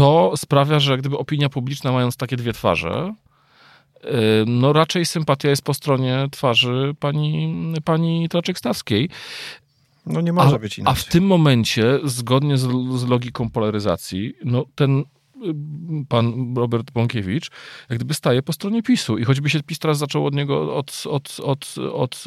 to 0.00 0.32
sprawia, 0.36 0.80
że 0.80 0.98
gdyby 0.98 1.18
opinia 1.18 1.48
publiczna 1.48 1.92
mając 1.92 2.16
takie 2.16 2.36
dwie 2.36 2.52
twarze, 2.52 3.14
y, 4.04 4.08
no 4.46 4.72
raczej 4.72 5.06
sympatia 5.06 5.48
jest 5.50 5.62
po 5.62 5.74
stronie 5.74 6.28
twarzy 6.30 6.94
pani, 7.00 7.54
pani 7.84 8.28
Traczyk-Stawskiej. 8.28 9.08
No 10.06 10.20
nie 10.20 10.32
może 10.32 10.56
a, 10.56 10.58
być 10.58 10.78
inaczej. 10.78 11.02
A 11.02 11.04
w 11.04 11.12
tym 11.12 11.26
momencie, 11.26 11.98
zgodnie 12.04 12.58
z, 12.58 12.68
z 12.96 13.08
logiką 13.08 13.50
polaryzacji, 13.50 14.34
no 14.44 14.64
ten 14.74 15.04
pan 16.08 16.54
Robert 16.56 16.90
Bąkiewicz, 16.90 17.50
jak 17.90 17.98
gdyby 17.98 18.14
staje 18.14 18.42
po 18.42 18.52
stronie 18.52 18.82
PiSu. 18.82 19.18
I 19.18 19.24
choćby 19.24 19.50
się 19.50 19.62
PiS 19.62 19.78
teraz 19.78 19.98
zaczął 19.98 20.26
od 20.26 20.34
niego 20.34 20.76
od, 20.76 21.02
od, 21.06 21.40
od, 21.42 21.74
od, 21.92 22.24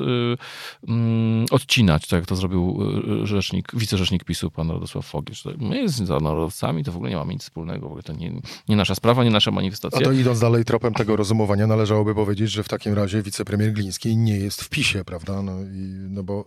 um, 0.87 1.45
odcinać, 1.51 2.07
tak 2.07 2.19
jak 2.19 2.25
to 2.25 2.35
zrobił 2.35 2.79
y, 3.23 3.27
rzecznik, 3.27 3.71
wicerzecznik 3.73 4.23
PiSu, 4.23 4.51
pan 4.51 4.71
Radosław 4.71 5.05
Fogisz. 5.05 5.43
My 5.57 5.89
z 5.89 6.09
narodowcami 6.09 6.83
to 6.83 6.91
w 6.91 6.95
ogóle 6.95 7.09
nie 7.09 7.17
mamy 7.17 7.33
nic 7.33 7.41
wspólnego, 7.41 7.81
w 7.81 7.85
ogóle 7.85 8.03
to 8.03 8.13
nie, 8.13 8.41
nie 8.69 8.75
nasza 8.75 8.95
sprawa, 8.95 9.23
nie 9.23 9.29
nasza 9.29 9.51
manifestacja. 9.51 9.99
A 9.99 10.03
to 10.03 10.11
idąc 10.11 10.39
dalej 10.39 10.65
tropem 10.65 10.93
tego 10.93 11.15
rozumowania, 11.15 11.67
należałoby 11.67 12.15
powiedzieć, 12.15 12.51
że 12.51 12.63
w 12.63 12.67
takim 12.67 12.93
razie 12.93 13.21
wicepremier 13.21 13.73
Gliński 13.73 14.17
nie 14.17 14.37
jest 14.37 14.61
w 14.61 14.69
PiSie, 14.69 15.05
prawda? 15.05 15.41
No, 15.41 15.61
i, 15.61 15.93
no 16.09 16.23
bo 16.23 16.45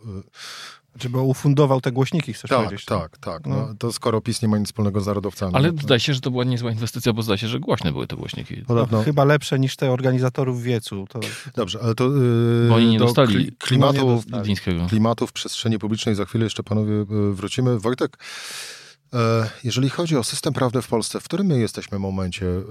y, 0.96 1.02
żeby 1.02 1.18
ufundował 1.18 1.80
te 1.80 1.92
głośniki, 1.92 2.32
chcesz 2.32 2.50
tak, 2.50 2.58
powiedzieć? 2.58 2.84
Tak, 2.84 3.18
tak, 3.18 3.20
tak. 3.20 3.46
No. 3.46 3.56
no. 3.56 3.74
to 3.78 3.92
skoro 3.92 4.20
PiS 4.20 4.42
nie 4.42 4.48
ma 4.48 4.58
nic 4.58 4.66
wspólnego 4.66 5.00
z 5.00 5.06
narodowcami. 5.06 5.54
Ale 5.54 5.72
no 5.72 5.82
zdaje 5.82 6.00
się, 6.00 6.14
że 6.14 6.20
to 6.20 6.30
była 6.30 6.44
niezła 6.44 6.70
inwestycja, 6.70 7.12
bo 7.12 7.22
zdaje 7.22 7.38
się, 7.38 7.48
że 7.48 7.60
głośne 7.60 7.92
były 7.92 8.06
te 8.06 8.16
głośniki. 8.16 8.64
No, 8.90 9.02
chyba 9.02 9.24
lepsze 9.24 9.58
niż 9.58 9.76
te 9.76 9.90
organizatorów 9.90 10.62
wiecu. 10.62 11.06
To... 11.08 11.20
Dobrze, 11.54 11.78
ale 11.82 11.94
to... 11.94 12.04
Yy, 12.04 12.66
bo 12.68 12.74
oni 12.74 12.86
nie 12.86 12.98
dostali 12.98 13.52
klimatu, 13.52 14.22
klimatu 14.88 15.26
w 15.26 15.32
przestrzeni 15.32 15.78
publicznej 15.78 16.14
za 16.14 16.24
chwilę 16.24 16.44
jeszcze 16.44 16.62
panowie 16.62 16.92
yy, 16.92 17.34
wrócimy. 17.34 17.78
Wojtek, 17.78 18.18
yy, 19.12 19.18
jeżeli 19.64 19.90
chodzi 19.90 20.16
o 20.16 20.24
system 20.24 20.52
prawny 20.52 20.82
w 20.82 20.88
Polsce, 20.88 21.20
w 21.20 21.24
którym 21.24 21.46
my 21.46 21.58
jesteśmy 21.58 21.98
momencie 21.98 22.46
yy, 22.46 22.62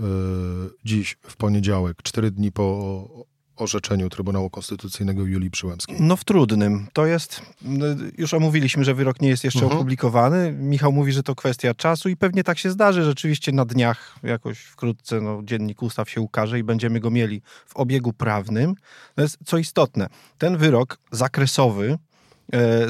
dziś, 0.85 1.17
w 1.21 1.35
poniedziałek, 1.37 1.97
cztery 2.03 2.31
dni 2.31 2.51
po 2.51 3.25
orzeczeniu 3.57 4.09
Trybunału 4.09 4.49
Konstytucyjnego 4.49 5.25
Julii 5.25 5.51
Przyłębskiej? 5.51 5.97
No 5.99 6.15
w 6.15 6.23
trudnym. 6.23 6.87
To 6.93 7.05
jest, 7.05 7.41
no, 7.61 7.85
już 8.17 8.33
omówiliśmy, 8.33 8.83
że 8.83 8.93
wyrok 8.93 9.21
nie 9.21 9.29
jest 9.29 9.43
jeszcze 9.43 9.59
uh-huh. 9.59 9.73
opublikowany. 9.73 10.51
Michał 10.51 10.91
mówi, 10.91 11.11
że 11.11 11.23
to 11.23 11.35
kwestia 11.35 11.73
czasu 11.73 12.09
i 12.09 12.17
pewnie 12.17 12.43
tak 12.43 12.57
się 12.57 12.71
zdarzy. 12.71 13.03
Rzeczywiście 13.03 13.51
na 13.51 13.65
dniach, 13.65 14.15
jakoś 14.23 14.59
wkrótce, 14.59 15.21
no, 15.21 15.41
dziennik 15.43 15.81
ustaw 15.81 16.09
się 16.09 16.21
ukaże 16.21 16.59
i 16.59 16.63
będziemy 16.63 16.99
go 16.99 17.11
mieli 17.11 17.41
w 17.65 17.75
obiegu 17.75 18.13
prawnym. 18.13 18.75
To 19.15 19.21
jest 19.21 19.37
co 19.45 19.57
istotne. 19.57 20.07
Ten 20.37 20.57
wyrok 20.57 20.97
zakresowy, 21.11 21.97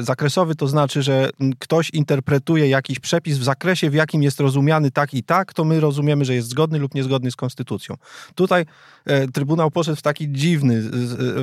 zakresowy 0.00 0.54
to 0.54 0.68
znaczy, 0.68 1.02
że 1.02 1.30
ktoś 1.58 1.90
interpretuje 1.90 2.68
jakiś 2.68 2.98
przepis 2.98 3.38
w 3.38 3.42
zakresie, 3.42 3.90
w 3.90 3.94
jakim 3.94 4.22
jest 4.22 4.40
rozumiany 4.40 4.90
tak 4.90 5.14
i 5.14 5.22
tak, 5.22 5.52
to 5.52 5.64
my 5.64 5.80
rozumiemy, 5.80 6.24
że 6.24 6.34
jest 6.34 6.48
zgodny 6.48 6.78
lub 6.78 6.94
niezgodny 6.94 7.30
z 7.30 7.36
konstytucją. 7.36 7.96
Tutaj 8.34 8.66
e, 9.04 9.28
Trybunał 9.28 9.70
poszedł 9.70 9.96
w 9.96 10.02
taki 10.02 10.32
dziwny, 10.32 10.82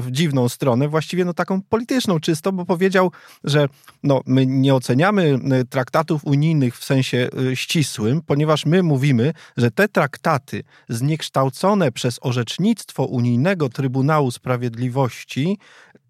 w 0.01 0.11
dziwną 0.11 0.49
stronę, 0.49 0.87
właściwie 0.87 1.25
no 1.25 1.33
taką 1.33 1.61
polityczną 1.61 2.19
czysto, 2.19 2.51
bo 2.51 2.65
powiedział, 2.65 3.11
że 3.43 3.67
no, 4.03 4.21
my 4.25 4.45
nie 4.45 4.75
oceniamy 4.75 5.39
e, 5.51 5.65
traktatów 5.65 6.25
unijnych 6.25 6.77
w 6.77 6.83
sensie 6.83 7.29
ścisłym, 7.53 8.21
ponieważ 8.21 8.65
my 8.65 8.83
mówimy, 8.83 9.33
że 9.57 9.71
te 9.71 9.87
traktaty 9.87 10.63
zniekształcone 10.89 11.91
przez 11.91 12.19
orzecznictwo 12.21 13.05
Unijnego 13.05 13.69
Trybunału 13.69 14.31
Sprawiedliwości 14.31 15.57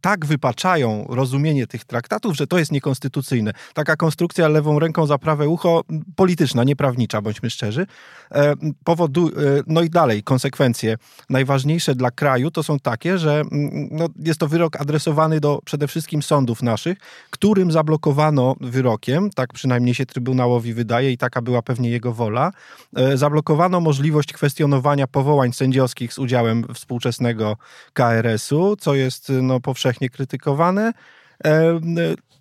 tak 0.03 0.25
wypaczają 0.25 1.05
rozumienie 1.09 1.67
tych 1.67 1.85
traktatów, 1.85 2.35
że 2.35 2.47
to 2.47 2.59
jest 2.59 2.71
niekonstytucyjne. 2.71 3.51
Taka 3.73 3.95
konstrukcja 3.95 4.47
lewą 4.47 4.79
ręką 4.79 5.05
za 5.05 5.17
prawe 5.17 5.47
ucho, 5.47 5.83
polityczna, 6.15 6.63
nieprawnicza, 6.63 7.21
bądźmy 7.21 7.49
szczerzy, 7.49 7.85
e, 8.31 8.53
powodu, 8.83 9.27
e, 9.27 9.31
no 9.67 9.81
i 9.81 9.89
dalej, 9.89 10.23
konsekwencje 10.23 10.97
najważniejsze 11.29 11.95
dla 11.95 12.11
kraju 12.11 12.51
to 12.51 12.63
są 12.63 12.79
takie, 12.79 13.17
że 13.17 13.31
mm, 13.31 13.87
no, 13.91 14.07
jest 14.19 14.39
to 14.39 14.47
wyrok 14.47 14.81
adresowany 14.81 15.39
do 15.39 15.59
przede 15.65 15.87
wszystkim 15.87 16.23
sądów 16.23 16.63
naszych, 16.63 16.97
którym 17.29 17.71
zablokowano 17.71 18.55
wyrokiem, 18.61 19.29
tak 19.29 19.53
przynajmniej 19.53 19.95
się 19.95 20.05
Trybunałowi 20.05 20.73
wydaje 20.73 21.11
i 21.11 21.17
taka 21.17 21.41
była 21.41 21.61
pewnie 21.61 21.89
jego 21.89 22.13
wola, 22.13 22.51
e, 22.95 23.17
zablokowano 23.17 23.79
możliwość 23.79 24.33
kwestionowania 24.33 25.07
powołań 25.07 25.53
sędziowskich 25.53 26.13
z 26.13 26.19
udziałem 26.19 26.65
współczesnego 26.73 27.57
KRS-u, 27.93 28.75
co 28.75 28.95
jest 28.95 29.31
no, 29.41 29.59
powszechnie 29.59 29.92
powszechnie 29.93 30.09
krytykowane. 30.09 30.93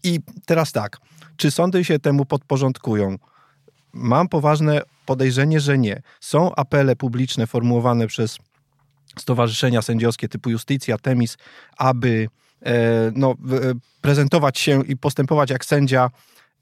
I 0.05 0.21
teraz 0.47 0.73
tak, 0.73 0.99
czy 1.37 1.51
sądy 1.51 1.85
się 1.85 1.99
temu 1.99 2.25
podporządkują? 2.25 3.19
Mam 3.93 4.29
poważne 4.29 4.83
podejrzenie, 5.07 5.61
że 5.61 5.79
nie. 5.79 6.03
Są 6.21 6.55
apele 6.55 6.97
publiczne 6.97 7.47
formułowane 7.47 8.07
przez 8.07 8.39
stowarzyszenia 9.19 9.83
sędziowskie 9.83 10.29
typu 10.29 10.51
Justicja, 10.51 10.99
Temis, 10.99 11.37
aby 11.77 12.29
e, 12.63 12.73
no, 13.15 13.31
e, 13.31 13.35
prezentować 14.01 14.59
się 14.59 14.85
i 14.85 14.97
postępować 14.97 15.51
jak 15.51 15.65
sędzia 15.65 16.11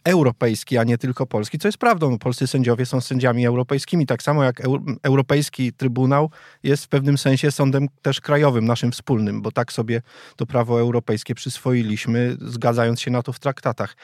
europejski, 0.05 0.79
a 0.79 0.85
nie 0.85 0.99
tylko 0.99 1.27
polski, 1.27 1.59
co 1.59 1.69
jest 1.69 1.79
prawdą. 1.79 2.19
Polscy 2.19 2.47
sędziowie 2.47 2.87
są 2.87 3.01
sędziami 3.01 3.47
europejskimi, 3.47 4.07
tak 4.07 4.23
samo 4.23 4.45
jak 4.45 4.63
Europejski 5.03 5.73
Trybunał 5.73 6.31
jest 6.63 6.85
w 6.85 6.89
pewnym 6.89 7.19
sensie 7.19 7.51
sądem 7.51 7.89
też 8.03 8.21
krajowym, 8.21 8.65
naszym 8.65 8.93
wspólnym, 8.93 9.43
bo 9.43 9.53
tak 9.53 9.73
sobie 9.73 10.03
to 10.37 10.47
prawo 10.47 10.81
europejskie 10.81 11.35
przyswoiliśmy, 11.35 12.37
zgadzając 12.41 13.01
się 13.01 13.11
na 13.11 13.23
to 13.23 13.33
w 13.33 13.39
traktatach. 13.39 13.97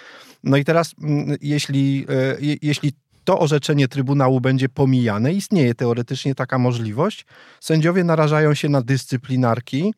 No 0.45 0.57
i 0.57 0.65
teraz, 0.65 0.95
mm, 1.03 1.37
jeśli, 1.41 2.07
e, 2.09 2.57
jeśli 2.63 2.93
to 3.25 3.39
orzeczenie 3.39 3.89
Trybunału 3.89 4.41
będzie 4.41 4.69
pomijane, 4.69 5.33
istnieje 5.33 5.75
teoretycznie 5.75 6.35
taka 6.35 6.59
możliwość, 6.59 7.27
sędziowie 7.61 8.05
narażają 8.05 8.55
się 8.55 8.69
na 8.69 8.83
dyscyplinarki, 8.83 9.95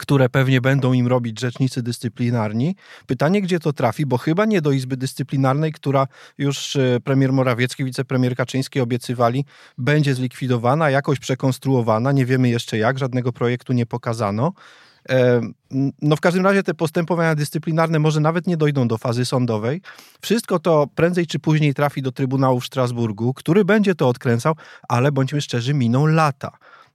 które 0.00 0.28
pewnie 0.28 0.60
będą 0.60 0.92
im 0.92 1.06
robić 1.06 1.40
rzecznicy 1.40 1.82
dyscyplinarni. 1.82 2.76
Pytanie, 3.06 3.42
gdzie 3.42 3.60
to 3.60 3.72
trafi, 3.72 4.06
bo 4.06 4.18
chyba 4.18 4.44
nie 4.44 4.60
do 4.60 4.72
Izby 4.72 4.96
Dyscyplinarnej, 4.96 5.72
która 5.72 6.06
już 6.38 6.76
e, 6.76 7.00
premier 7.04 7.32
Morawiecki, 7.32 7.84
wicepremier 7.84 8.36
Kaczyński 8.36 8.80
obiecywali, 8.80 9.44
będzie 9.78 10.14
zlikwidowana, 10.14 10.90
jakoś 10.90 11.18
przekonstruowana. 11.18 12.12
Nie 12.12 12.26
wiemy 12.26 12.48
jeszcze 12.48 12.78
jak, 12.78 12.98
żadnego 12.98 13.32
projektu 13.32 13.72
nie 13.72 13.86
pokazano. 13.86 14.52
E, 15.08 15.40
no 16.02 16.16
w 16.16 16.20
każdym 16.20 16.44
razie 16.44 16.62
te 16.62 16.74
postępowania 16.74 17.34
dyscyplinarne 17.34 17.98
może 17.98 18.20
nawet 18.20 18.46
nie 18.46 18.56
dojdą 18.56 18.88
do 18.88 18.98
fazy 18.98 19.24
sądowej. 19.24 19.80
Wszystko 20.20 20.58
to 20.58 20.86
prędzej 20.94 21.26
czy 21.26 21.38
później 21.38 21.74
trafi 21.74 22.02
do 22.02 22.12
Trybunału 22.12 22.60
w 22.60 22.66
Strasburgu, 22.66 23.34
który 23.34 23.64
będzie 23.64 23.94
to 23.94 24.08
odkręcał, 24.08 24.54
ale 24.88 25.12
bądźmy 25.12 25.40
szczerzy, 25.40 25.74
miną 25.74 26.06
lata 26.06 26.50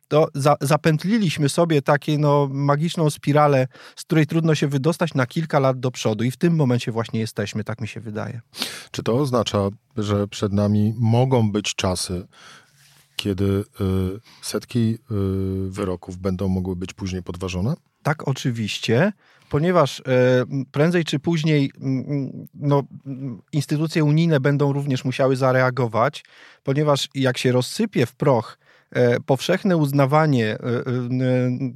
to 0.07 0.27
za, 0.33 0.55
zapętliliśmy 0.61 1.49
sobie 1.49 1.81
takie 1.81 2.17
no, 2.17 2.49
magiczną 2.51 3.09
spiralę, 3.09 3.67
z 3.95 4.03
której 4.03 4.27
trudno 4.27 4.55
się 4.55 4.67
wydostać 4.67 5.13
na 5.13 5.25
kilka 5.25 5.59
lat 5.59 5.79
do 5.79 5.91
przodu 5.91 6.23
i 6.23 6.31
w 6.31 6.37
tym 6.37 6.55
momencie 6.55 6.91
właśnie 6.91 7.19
jesteśmy, 7.19 7.63
tak 7.63 7.81
mi 7.81 7.87
się 7.87 7.99
wydaje. 7.99 8.41
Czy 8.91 9.03
to 9.03 9.13
oznacza, 9.15 9.69
że 9.97 10.27
przed 10.27 10.53
nami 10.53 10.93
mogą 10.97 11.51
być 11.51 11.75
czasy, 11.75 12.27
kiedy 13.15 13.45
y, 13.45 13.63
setki 14.41 14.97
y, 15.11 15.69
wyroków 15.69 16.17
będą 16.17 16.47
mogły 16.47 16.75
być 16.75 16.93
później 16.93 17.23
podważone? 17.23 17.73
Tak, 18.03 18.27
oczywiście, 18.27 19.13
ponieważ 19.49 19.99
y, 19.99 20.03
prędzej 20.71 21.05
czy 21.05 21.19
później 21.19 21.71
no, 22.53 22.83
instytucje 23.51 24.03
unijne 24.03 24.39
będą 24.39 24.73
również 24.73 25.05
musiały 25.05 25.35
zareagować, 25.35 26.25
ponieważ 26.63 27.09
jak 27.15 27.37
się 27.37 27.51
rozsypie 27.51 28.05
w 28.05 28.15
proch 28.15 28.57
E, 28.57 28.64
powszechne 29.25 29.77
uznawanie 29.77 30.47
e, 30.47 30.57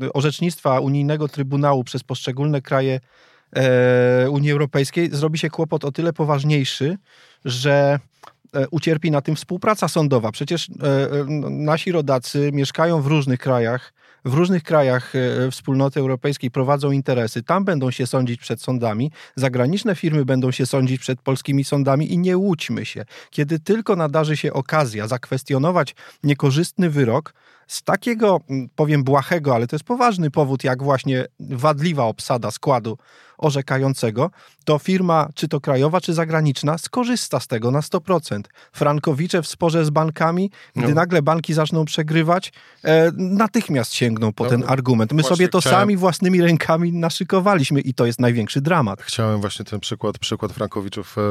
e, 0.05 0.13
orzecznictwa 0.13 0.79
unijnego 0.79 1.27
Trybunału 1.27 1.83
przez 1.83 2.03
poszczególne 2.03 2.61
kraje 2.61 2.99
Unii 4.29 4.51
Europejskiej 4.51 5.09
zrobi 5.11 5.39
się 5.39 5.49
kłopot 5.49 5.85
o 5.85 5.91
tyle 5.91 6.13
poważniejszy, 6.13 6.97
że 7.45 7.99
ucierpi 8.71 9.11
na 9.11 9.21
tym 9.21 9.35
współpraca 9.35 9.87
sądowa. 9.87 10.31
Przecież 10.31 10.67
nasi 11.49 11.91
rodacy 11.91 12.49
mieszkają 12.53 13.01
w 13.01 13.07
różnych 13.07 13.39
krajach, 13.39 13.93
w 14.25 14.33
różnych 14.33 14.63
krajach 14.63 15.13
e, 15.15 15.51
wspólnoty 15.51 15.99
europejskiej 15.99 16.51
prowadzą 16.51 16.91
interesy, 16.91 17.43
tam 17.43 17.65
będą 17.65 17.91
się 17.91 18.07
sądzić 18.07 18.41
przed 18.41 18.61
sądami, 18.61 19.11
zagraniczne 19.35 19.95
firmy 19.95 20.25
będą 20.25 20.51
się 20.51 20.65
sądzić 20.65 21.01
przed 21.01 21.21
polskimi 21.21 21.63
sądami 21.63 22.13
i 22.13 22.17
nie 22.17 22.37
łudźmy 22.37 22.85
się. 22.85 23.05
Kiedy 23.29 23.59
tylko 23.59 23.95
nadarzy 23.95 24.37
się 24.37 24.53
okazja 24.53 25.07
zakwestionować 25.07 25.95
niekorzystny 26.23 26.89
wyrok, 26.89 27.33
z 27.69 27.83
takiego, 27.83 28.41
powiem 28.75 29.03
błahego, 29.03 29.55
ale 29.55 29.67
to 29.67 29.75
jest 29.75 29.85
poważny 29.85 30.31
powód, 30.31 30.63
jak 30.63 30.83
właśnie 30.83 31.25
wadliwa 31.39 32.03
obsada 32.03 32.51
składu 32.51 32.97
orzekającego, 33.39 34.31
to 34.65 34.79
firma, 34.79 35.29
czy 35.35 35.47
to 35.47 35.61
krajowa, 35.61 36.01
czy 36.01 36.13
zagraniczna, 36.13 36.77
skorzysta 36.77 37.39
z 37.39 37.47
tego 37.47 37.71
na 37.71 37.79
100%. 37.79 38.41
Frankowicze 38.71 39.41
w 39.41 39.47
sporze 39.47 39.85
z 39.85 39.89
bankami, 39.89 40.51
gdy 40.75 40.87
no. 40.87 40.95
nagle 40.95 41.21
banki 41.21 41.53
zaczną 41.53 41.85
przegrywać, 41.85 42.51
e, 42.83 43.11
natychmiast 43.17 43.93
sięgną 43.93 44.33
po 44.33 44.43
no, 44.43 44.49
ten 44.49 44.63
argument. 44.67 45.13
My 45.13 45.23
sobie 45.23 45.47
to 45.47 45.59
chciałem... 45.59 45.79
sami 45.79 45.97
własnymi 45.97 46.41
rękami 46.41 46.93
naszykowaliśmy 46.93 47.81
i 47.81 47.93
to 47.93 48.05
jest 48.05 48.19
największy 48.19 48.61
dramat. 48.61 49.01
Chciałem 49.01 49.41
właśnie 49.41 49.65
ten 49.65 49.79
przykład, 49.79 50.17
przykład 50.17 50.51
Frankowiczów 50.51 51.15
e, 51.17 51.21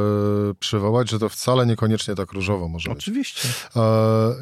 przywołać, 0.54 1.10
że 1.10 1.18
to 1.18 1.28
wcale 1.28 1.66
niekoniecznie 1.66 2.14
tak 2.14 2.32
różowo 2.32 2.68
może 2.68 2.90
Oczywiście. 2.90 3.48
być. 3.48 3.56
Oczywiście. 3.56 3.80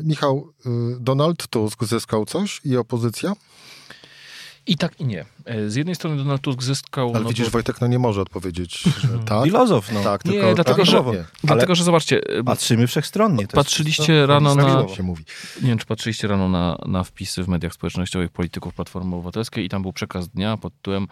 E, 0.00 0.04
Michał, 0.04 0.52
e, 0.66 0.70
Donald 1.00 1.46
Tusk 1.48 1.84
zyskał 1.84 2.26
coś 2.26 2.60
i 2.64 2.76
opozycja? 2.76 3.32
I 4.66 4.76
tak 4.76 5.00
i 5.00 5.04
nie. 5.04 5.24
E, 5.44 5.70
z 5.70 5.74
jednej 5.74 5.94
strony 5.94 6.16
Donald 6.16 6.42
Tusk 6.42 6.62
zyskał... 6.62 7.10
Ale 7.14 7.20
no 7.20 7.28
widzisz, 7.28 7.46
bo... 7.46 7.50
Wojtek 7.50 7.80
no 7.80 7.86
nie 7.86 7.98
może 7.98 8.22
odpowiedzieć, 8.22 8.82
że 8.82 9.18
tak. 9.18 9.44
Filozof, 9.46 9.92
no. 9.92 10.02
Tak, 10.02 10.22
tylko... 10.22 10.46
Nie, 10.46 10.54
dlatego, 10.54 10.76
tak, 10.76 10.86
że, 10.86 11.04
nie. 11.04 11.24
dlatego 11.44 11.74
że 11.74 11.84
zobaczcie... 11.84 12.20
E, 12.28 12.44
patrzymy 12.44 12.86
wszechstronnie. 12.86 13.46
Patrzyliście 13.46 14.12
jest, 14.12 14.28
rano 14.28 14.54
na... 14.54 14.88
Się 14.88 15.02
mówi. 15.02 15.24
Nie 15.62 15.68
wiem, 15.68 15.78
czy 15.78 15.86
patrzyliście 15.86 16.28
rano 16.28 16.48
na, 16.48 16.78
na 16.86 17.04
wpisy 17.04 17.44
w 17.44 17.48
mediach 17.48 17.72
społecznościowych 17.72 18.30
polityków 18.30 18.74
Platformy 18.74 19.16
Obywatelskiej 19.16 19.64
i 19.64 19.68
tam 19.68 19.82
był 19.82 19.92
przekaz 19.92 20.28
dnia 20.28 20.56
pod 20.56 20.76
tytułem 20.76 21.06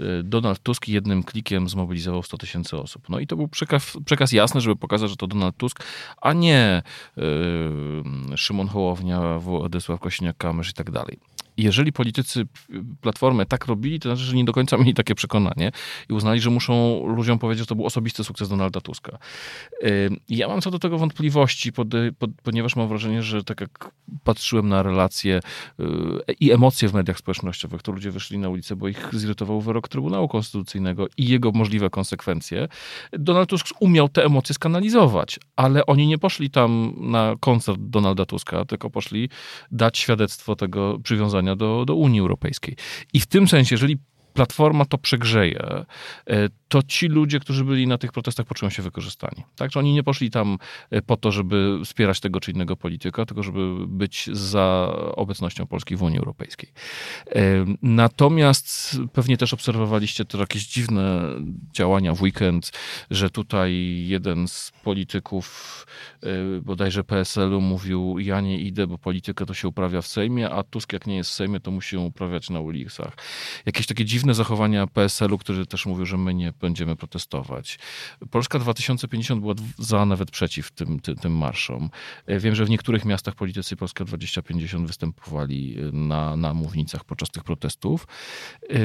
e, 0.00 0.04
Donald 0.22 0.62
Tusk 0.62 0.88
jednym 0.88 1.22
klikiem 1.22 1.68
zmobilizował 1.68 2.22
100 2.22 2.38
tysięcy 2.38 2.76
osób. 2.76 3.08
No 3.08 3.18
i 3.18 3.26
to 3.26 3.36
był 3.36 3.48
przekaz, 3.48 3.92
przekaz 4.04 4.32
jasny, 4.32 4.60
żeby 4.60 4.76
pokazać, 4.76 5.10
że 5.10 5.16
to 5.16 5.26
Donald 5.26 5.56
Tusk, 5.56 5.84
a 6.20 6.32
nie 6.32 6.82
yy, 7.16 8.36
Szymon 8.36 8.68
Hołownia, 8.68 9.38
Władysław 9.38 10.00
Kosiniak-Kamysz 10.00 10.70
i 10.70 10.74
tak 10.74 10.90
dalej 10.90 11.18
jeżeli 11.62 11.92
politycy 11.92 12.46
Platformy 13.00 13.46
tak 13.46 13.66
robili, 13.66 14.00
to 14.00 14.08
znaczy, 14.08 14.22
że 14.22 14.36
nie 14.36 14.44
do 14.44 14.52
końca 14.52 14.76
mieli 14.76 14.94
takie 14.94 15.14
przekonanie 15.14 15.72
i 16.08 16.12
uznali, 16.12 16.40
że 16.40 16.50
muszą 16.50 17.06
ludziom 17.06 17.38
powiedzieć, 17.38 17.60
że 17.60 17.66
to 17.66 17.74
był 17.74 17.86
osobisty 17.86 18.24
sukces 18.24 18.48
Donalda 18.48 18.80
Tuska. 18.80 19.18
Ja 20.28 20.48
mam 20.48 20.60
co 20.60 20.70
do 20.70 20.78
tego 20.78 20.98
wątpliwości, 20.98 21.72
pod, 21.72 21.88
ponieważ 22.42 22.76
mam 22.76 22.88
wrażenie, 22.88 23.22
że 23.22 23.44
tak 23.44 23.60
jak 23.60 23.90
patrzyłem 24.24 24.68
na 24.68 24.82
relacje 24.82 25.40
y, 25.80 25.84
i 26.40 26.52
emocje 26.52 26.88
w 26.88 26.94
mediach 26.94 27.18
społecznościowych, 27.18 27.82
to 27.82 27.92
ludzie 27.92 28.10
wyszli 28.10 28.38
na 28.38 28.48
ulicę, 28.48 28.76
bo 28.76 28.88
ich 28.88 29.08
zirytował 29.12 29.60
wyrok 29.60 29.88
Trybunału 29.88 30.28
Konstytucyjnego 30.28 31.06
i 31.16 31.28
jego 31.28 31.52
możliwe 31.52 31.90
konsekwencje. 31.90 32.68
Donald 33.12 33.48
Tusk 33.48 33.66
umiał 33.80 34.08
te 34.08 34.24
emocje 34.24 34.54
skanalizować, 34.54 35.38
ale 35.56 35.86
oni 35.86 36.06
nie 36.06 36.18
poszli 36.18 36.50
tam 36.50 36.94
na 36.96 37.34
koncert 37.40 37.78
Donalda 37.80 38.26
Tuska, 38.26 38.64
tylko 38.64 38.90
poszli 38.90 39.28
dać 39.70 39.98
świadectwo 39.98 40.56
tego 40.56 40.98
przywiązania 40.98 41.49
do, 41.56 41.84
do 41.84 41.94
Unii 41.94 42.20
Europejskiej. 42.20 42.76
I 43.12 43.20
w 43.20 43.26
tym 43.26 43.48
sensie, 43.48 43.74
jeżeli 43.74 43.98
Platforma 44.34 44.84
to 44.84 44.98
przegrzeje, 44.98 45.84
e, 46.26 46.48
to 46.68 46.82
ci 46.82 47.08
ludzie, 47.08 47.40
którzy 47.40 47.64
byli 47.64 47.86
na 47.86 47.98
tych 47.98 48.12
protestach, 48.12 48.46
poczują 48.46 48.70
się 48.70 48.82
wykorzystani. 48.82 49.44
Tak, 49.56 49.72
że 49.72 49.80
oni 49.80 49.92
nie 49.92 50.02
poszli 50.02 50.30
tam 50.30 50.58
e, 50.90 51.02
po 51.02 51.16
to, 51.16 51.32
żeby 51.32 51.80
wspierać 51.84 52.20
tego 52.20 52.40
czy 52.40 52.50
innego 52.50 52.76
polityka, 52.76 53.26
tylko 53.26 53.42
żeby 53.42 53.86
być 53.86 54.30
za 54.32 54.94
obecnością 55.16 55.66
Polski 55.66 55.96
w 55.96 56.02
Unii 56.02 56.18
Europejskiej. 56.18 56.72
E, 57.26 57.42
natomiast 57.82 58.98
pewnie 59.12 59.36
też 59.36 59.54
obserwowaliście 59.54 60.24
to 60.24 60.38
jakieś 60.38 60.66
dziwne 60.66 61.20
działania 61.72 62.14
w 62.14 62.22
weekend, 62.22 62.72
że 63.10 63.30
tutaj 63.30 63.74
jeden 64.06 64.48
z 64.48 64.72
polityków 64.84 65.86
bodajże 66.62 67.04
PSL-u 67.04 67.60
mówił, 67.60 68.18
ja 68.18 68.40
nie 68.40 68.58
idę, 68.58 68.86
bo 68.86 68.98
politykę 68.98 69.46
to 69.46 69.54
się 69.54 69.68
uprawia 69.68 70.02
w 70.02 70.06
Sejmie, 70.06 70.50
a 70.50 70.62
Tusk 70.62 70.92
jak 70.92 71.06
nie 71.06 71.16
jest 71.16 71.30
w 71.30 71.34
Sejmie, 71.34 71.60
to 71.60 71.70
musi 71.70 71.96
ją 71.96 72.04
uprawiać 72.04 72.50
na 72.50 72.60
ulicach. 72.60 73.16
Jakieś 73.66 73.86
takie 73.86 74.04
dziwne 74.04 74.19
dziwne 74.20 74.34
zachowania 74.34 74.86
PSL-u, 74.86 75.38
który 75.38 75.66
też 75.66 75.86
mówił, 75.86 76.06
że 76.06 76.16
my 76.16 76.34
nie 76.34 76.52
będziemy 76.60 76.96
protestować. 76.96 77.78
Polska 78.30 78.58
2050 78.58 79.40
była 79.40 79.54
za, 79.78 80.06
nawet 80.06 80.30
przeciw 80.30 80.70
tym, 80.70 81.00
tym, 81.00 81.16
tym 81.16 81.36
marszom. 81.36 81.90
E, 82.26 82.38
wiem, 82.38 82.54
że 82.54 82.64
w 82.64 82.70
niektórych 82.70 83.04
miastach 83.04 83.34
politycy 83.34 83.76
Polska 83.76 84.04
2050 84.04 84.86
występowali 84.86 85.76
e, 85.78 85.92
na, 85.92 86.36
na 86.36 86.54
mównicach 86.54 87.04
podczas 87.04 87.30
tych 87.30 87.44
protestów 87.44 88.06
e, 88.70 88.76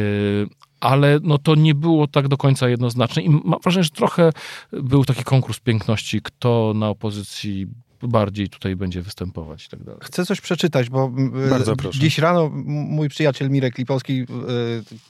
ale 0.79 1.19
no 1.23 1.37
to 1.37 1.55
nie 1.55 1.75
było 1.75 2.07
tak 2.07 2.27
do 2.27 2.37
końca 2.37 2.69
jednoznaczne 2.69 3.21
i 3.21 3.29
mam 3.29 3.59
wrażenie, 3.63 3.83
że 3.83 3.89
trochę 3.89 4.31
był 4.71 5.05
taki 5.05 5.23
konkurs 5.23 5.59
piękności, 5.59 6.21
kto 6.21 6.73
na 6.75 6.89
opozycji 6.89 7.67
bardziej 8.07 8.50
tutaj 8.50 8.75
będzie 8.75 9.01
występować 9.01 9.65
i 9.65 9.69
tak 9.69 9.83
dalej. 9.83 10.00
Chcę 10.03 10.25
coś 10.25 10.41
przeczytać, 10.41 10.89
bo 10.89 11.12
e, 11.45 11.50
Bardzo 11.50 11.75
proszę. 11.75 12.00
dziś 12.00 12.17
rano 12.17 12.50
mój 12.65 13.09
przyjaciel 13.09 13.50
Mirek 13.50 13.77
Lipowski, 13.77 14.25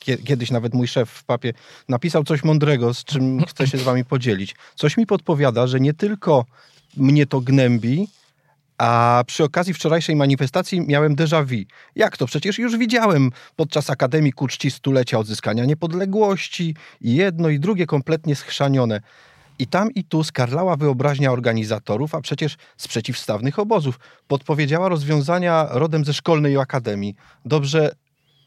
e, 0.08 0.18
kiedyś 0.18 0.52
nawet 0.52 0.74
mój 0.74 0.88
szef 0.88 1.10
w 1.10 1.24
papie, 1.24 1.54
napisał 1.90 2.24
coś 2.24 2.44
mądrego, 2.44 2.94
z 2.94 3.04
czym 3.04 3.42
chcę 3.50 3.68
się 3.68 3.78
z 3.78 3.84
wami 3.84 4.06
podzielić. 4.06 4.56
Coś 4.75 4.98
mi 4.98 5.06
podpowiada, 5.06 5.68
że 5.68 5.80
nie 5.80 5.94
tylko 5.94 6.46
mnie 6.98 7.25
to 7.25 7.42
gnębi, 7.42 8.08
a 8.78 9.24
przy 9.28 9.44
okazji 9.44 9.74
wczorajszej 9.74 10.16
manifestacji 10.16 10.82
miałem 10.88 11.16
déjà 11.16 11.46
vu. 11.46 11.66
Jak 11.96 12.18
to? 12.18 12.25
Przecież 12.25 12.60
już 12.60 12.78
widziałem 12.78 13.32
podczas 13.56 13.90
Akademii 13.90 14.34
ku 14.34 14.48
czci 14.48 14.72
stulecia 14.72 15.20
odzyskania 15.20 15.66
niepodległości. 15.66 16.75
Jedno 17.02 17.50
i 17.50 17.60
drugie 17.60 17.86
kompletnie 17.86 18.36
schrzanione. 18.36 19.02
I 19.60 19.68
tam 19.68 19.92
i 19.92 20.04
tu 20.04 20.24
skarlała 20.24 20.76
wyobraźnia 20.76 21.32
organizatorów, 21.32 22.16
a 22.16 22.22
przecież 22.22 22.58
z 22.78 22.88
przeciwstawnych 22.88 23.60
obozów. 23.60 24.00
Podpowiedziała 24.28 24.90
rozwiązania 24.90 25.68
rodem 25.72 26.06
ze 26.06 26.14
szkolnej 26.14 26.58
akademii. 26.58 27.16
Dobrze, 27.46 27.96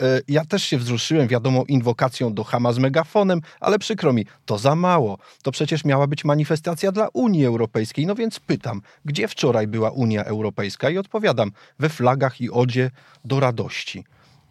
e, 0.02 0.20
ja 0.28 0.44
też 0.44 0.64
się 0.64 0.78
wzruszyłem, 0.78 1.28
wiadomo, 1.28 1.64
inwokacją 1.68 2.34
do 2.34 2.44
Hama 2.44 2.72
z 2.72 2.78
megafonem, 2.78 3.40
ale 3.60 3.78
przykro 3.78 4.12
mi, 4.12 4.26
to 4.46 4.58
za 4.58 4.74
mało. 4.74 5.18
To 5.42 5.50
przecież 5.50 5.84
miała 5.84 6.06
być 6.06 6.24
manifestacja 6.24 6.92
dla 6.92 7.08
Unii 7.12 7.46
Europejskiej. 7.46 8.06
No 8.06 8.14
więc 8.14 8.40
pytam, 8.40 8.82
gdzie 9.04 9.28
wczoraj 9.28 9.66
była 9.66 9.90
Unia 9.90 10.24
Europejska? 10.24 10.90
I 10.90 10.98
odpowiadam, 10.98 11.52
we 11.78 11.88
flagach 11.88 12.40
i 12.40 12.50
odzie 12.50 12.90
do 13.24 13.40
radości. 13.40 14.04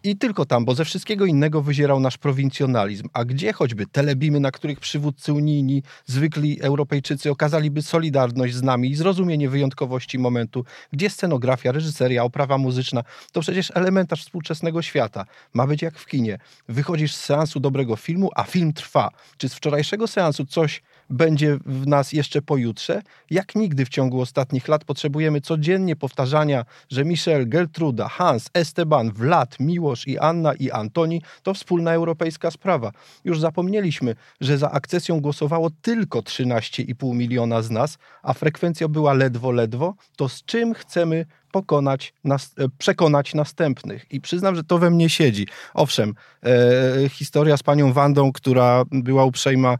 I 0.04 0.16
tylko 0.16 0.44
tam, 0.44 0.64
bo 0.64 0.74
ze 0.74 0.84
wszystkiego 0.84 1.24
innego 1.26 1.62
wyzierał 1.62 2.00
nasz 2.00 2.18
prowincjonalizm. 2.18 3.08
A 3.12 3.24
gdzie 3.24 3.52
choćby 3.52 3.86
telebimy, 3.86 4.40
na 4.40 4.50
których 4.50 4.80
przywódcy 4.80 5.32
unijni, 5.32 5.82
zwykli 6.06 6.62
Europejczycy 6.62 7.30
okazaliby 7.30 7.82
solidarność 7.82 8.54
z 8.54 8.62
nami 8.62 8.90
i 8.90 8.94
zrozumienie 8.94 9.50
wyjątkowości 9.50 10.18
momentu? 10.18 10.64
Gdzie 10.92 11.10
scenografia, 11.10 11.72
reżyseria, 11.72 12.24
oprawa 12.24 12.58
muzyczna? 12.58 13.02
To 13.32 13.40
przecież 13.40 13.72
elementarz 13.74 14.22
współczesnego 14.22 14.82
świata. 14.82 15.24
Ma 15.54 15.66
być 15.66 15.82
jak 15.82 15.98
w 15.98 16.06
kinie. 16.06 16.38
Wychodzisz 16.68 17.14
z 17.14 17.24
seansu 17.24 17.60
dobrego 17.60 17.96
filmu, 17.96 18.30
a 18.36 18.42
film 18.42 18.72
trwa. 18.72 19.10
Czy 19.36 19.48
z 19.48 19.54
wczorajszego 19.54 20.06
seansu 20.06 20.46
coś 20.46 20.82
będzie 21.10 21.58
w 21.66 21.86
nas 21.86 22.12
jeszcze 22.12 22.42
pojutrze. 22.42 23.02
Jak 23.30 23.54
nigdy 23.54 23.84
w 23.84 23.88
ciągu 23.88 24.20
ostatnich 24.20 24.68
lat 24.68 24.84
potrzebujemy 24.84 25.40
codziennie 25.40 25.96
powtarzania, 25.96 26.64
że 26.90 27.04
Michel, 27.04 27.48
Geltruda, 27.48 28.08
Hans, 28.08 28.50
Esteban, 28.54 29.12
Vlad, 29.12 29.60
Miłosz 29.60 30.08
i 30.08 30.18
Anna 30.18 30.54
i 30.54 30.70
Antoni 30.70 31.22
to 31.42 31.54
wspólna 31.54 31.92
europejska 31.92 32.50
sprawa. 32.50 32.92
Już 33.24 33.40
zapomnieliśmy, 33.40 34.14
że 34.40 34.58
za 34.58 34.70
akcesją 34.70 35.20
głosowało 35.20 35.70
tylko 35.82 36.20
13,5 36.20 37.14
miliona 37.14 37.62
z 37.62 37.70
nas, 37.70 37.98
a 38.22 38.32
frekwencja 38.32 38.88
była 38.88 39.12
ledwo, 39.12 39.52
ledwo. 39.52 39.94
To 40.16 40.28
z 40.28 40.44
czym 40.44 40.74
chcemy 40.74 41.26
pokonać, 41.52 42.14
nas, 42.24 42.54
e, 42.58 42.68
przekonać 42.78 43.34
następnych. 43.34 44.06
I 44.10 44.20
przyznam, 44.20 44.54
że 44.54 44.64
to 44.64 44.78
we 44.78 44.90
mnie 44.90 45.08
siedzi. 45.08 45.46
Owszem, 45.74 46.14
e, 46.42 47.08
historia 47.08 47.56
z 47.56 47.62
panią 47.62 47.92
Wandą, 47.92 48.32
która 48.32 48.84
była 48.90 49.24
uprzejma 49.24 49.78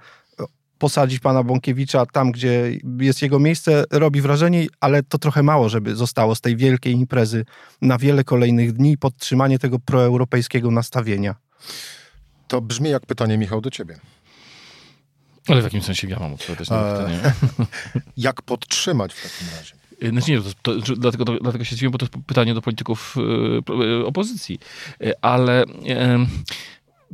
posadzić 0.78 1.20
pana 1.20 1.42
Bąkiewicza 1.42 2.06
tam, 2.06 2.32
gdzie 2.32 2.78
jest 3.00 3.22
jego 3.22 3.38
miejsce, 3.38 3.84
robi 3.90 4.20
wrażenie, 4.20 4.66
ale 4.80 5.02
to 5.02 5.18
trochę 5.18 5.42
mało, 5.42 5.68
żeby 5.68 5.96
zostało 5.96 6.34
z 6.34 6.40
tej 6.40 6.56
wielkiej 6.56 6.92
imprezy 6.92 7.44
na 7.82 7.98
wiele 7.98 8.24
kolejnych 8.24 8.72
dni 8.72 8.98
podtrzymanie 8.98 9.58
tego 9.58 9.78
proeuropejskiego 9.78 10.70
nastawienia. 10.70 11.34
To 12.48 12.60
brzmi 12.60 12.90
jak 12.90 13.06
pytanie, 13.06 13.38
Michał, 13.38 13.60
do 13.60 13.70
ciebie. 13.70 13.98
Ale 15.48 15.60
w 15.60 15.64
jakim 15.64 15.82
sensie 15.82 16.08
ja 16.08 16.18
mam 16.20 16.34
odpowiadać 16.34 16.70
na 16.70 16.92
pytanie? 16.92 17.20
jak 18.16 18.42
podtrzymać 18.42 19.14
w 19.14 19.22
takim 19.22 19.56
razie? 19.56 19.74
Y, 20.02 20.10
znaczy 20.10 20.30
nie, 20.30 20.40
to, 20.40 20.50
to, 20.62 20.82
to, 20.82 20.96
dlatego, 20.96 21.24
dlatego 21.24 21.64
się 21.64 21.74
zdziwiłem, 21.74 21.92
bo 21.92 21.98
to 21.98 22.06
jest 22.06 22.26
pytanie 22.26 22.54
do 22.54 22.62
polityków 22.62 23.16
y, 24.02 24.06
opozycji. 24.06 24.58
Y, 25.02 25.12
ale 25.22 25.64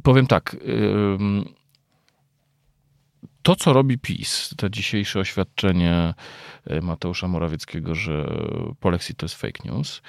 powiem 0.02 0.26
tak 0.26 0.56
to, 3.44 3.56
co 3.56 3.72
robi 3.72 3.98
PiS, 3.98 4.54
to 4.56 4.68
dzisiejsze 4.68 5.20
oświadczenie 5.20 6.14
e, 6.66 6.80
Mateusza 6.80 7.28
Morawieckiego, 7.28 7.94
że 7.94 8.26
polexit 8.80 9.16
to 9.16 9.24
jest 9.24 9.34
fake 9.34 9.60
news, 9.64 10.02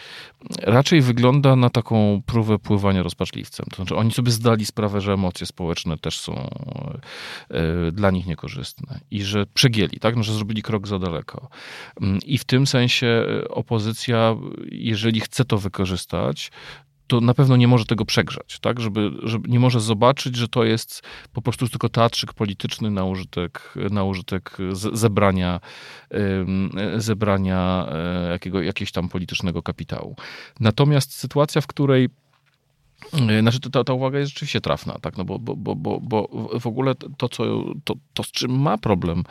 raczej 0.62 1.02
wygląda 1.02 1.56
na 1.56 1.69
taką 1.69 2.21
próbę 2.26 2.60
pływania 2.60 3.04
rozpaczliwcem. 3.04 3.65
To 3.69 3.76
znaczy, 3.76 3.95
oni 3.95 4.12
sobie 4.12 4.32
zdali 4.32 4.65
sprawę, 4.65 5.02
że 5.02 5.13
emocje 5.13 5.48
społeczne 5.48 5.98
też 5.98 6.19
są 6.19 6.50
e, 7.50 7.91
dla 7.91 8.12
nich 8.12 8.26
niekorzystne 8.26 9.00
i 9.12 9.24
że 9.24 9.45
przegięli, 9.54 10.00
tak? 10.00 10.15
No, 10.15 10.24
że 10.24 10.34
zrobili 10.34 10.62
krok 10.62 10.88
za 10.88 11.00
daleko. 11.00 11.50
Mm, 12.02 12.19
I 12.26 12.38
w 12.38 12.43
tym 12.43 12.67
sensie 12.67 13.26
opozycja, 13.50 14.36
jeżeli 14.71 15.19
chce 15.19 15.45
to 15.45 15.58
wykorzystać, 15.58 16.52
to 17.07 17.21
na 17.21 17.33
pewno 17.33 17.55
nie 17.55 17.67
może 17.67 17.85
tego 17.85 18.05
przegrzać, 18.05 18.59
tak? 18.59 18.79
Żeby, 18.79 19.11
żeby 19.23 19.49
nie 19.49 19.59
może 19.59 19.79
zobaczyć, 19.79 20.35
że 20.35 20.47
to 20.47 20.63
jest 20.63 21.01
po 21.33 21.41
prostu 21.41 21.67
tylko 21.67 21.89
teatrzyk 21.89 22.33
polityczny 22.33 22.91
na 22.91 23.05
użytek, 23.05 23.73
na 23.91 24.03
użytek 24.03 24.57
zebrania, 24.93 25.59
zebrania 26.97 27.87
e, 27.91 28.29
jakiego, 28.29 28.61
jakiegoś 28.61 28.91
tam 28.91 29.09
politycznego 29.09 29.63
kapitału. 29.63 30.15
Natomiast 30.59 31.13
sytuacja, 31.13 31.61
w 31.61 31.67
której 31.67 32.09
znaczy, 33.41 33.60
ta, 33.60 33.84
ta 33.84 33.93
uwaga 33.93 34.19
jest 34.19 34.31
rzeczywiście 34.31 34.62
trafna, 34.62 34.97
tak? 35.01 35.17
no 35.17 35.25
bo, 35.25 35.39
bo, 35.39 35.55
bo, 35.55 35.99
bo, 36.01 36.49
w 36.60 36.67
ogóle 36.67 36.95
to, 37.17 37.29
co, 37.29 37.43
to, 37.84 37.93
to, 38.13 38.23
z 38.23 38.31
czym 38.31 38.62
ma 38.62 38.77
problem 38.77 39.23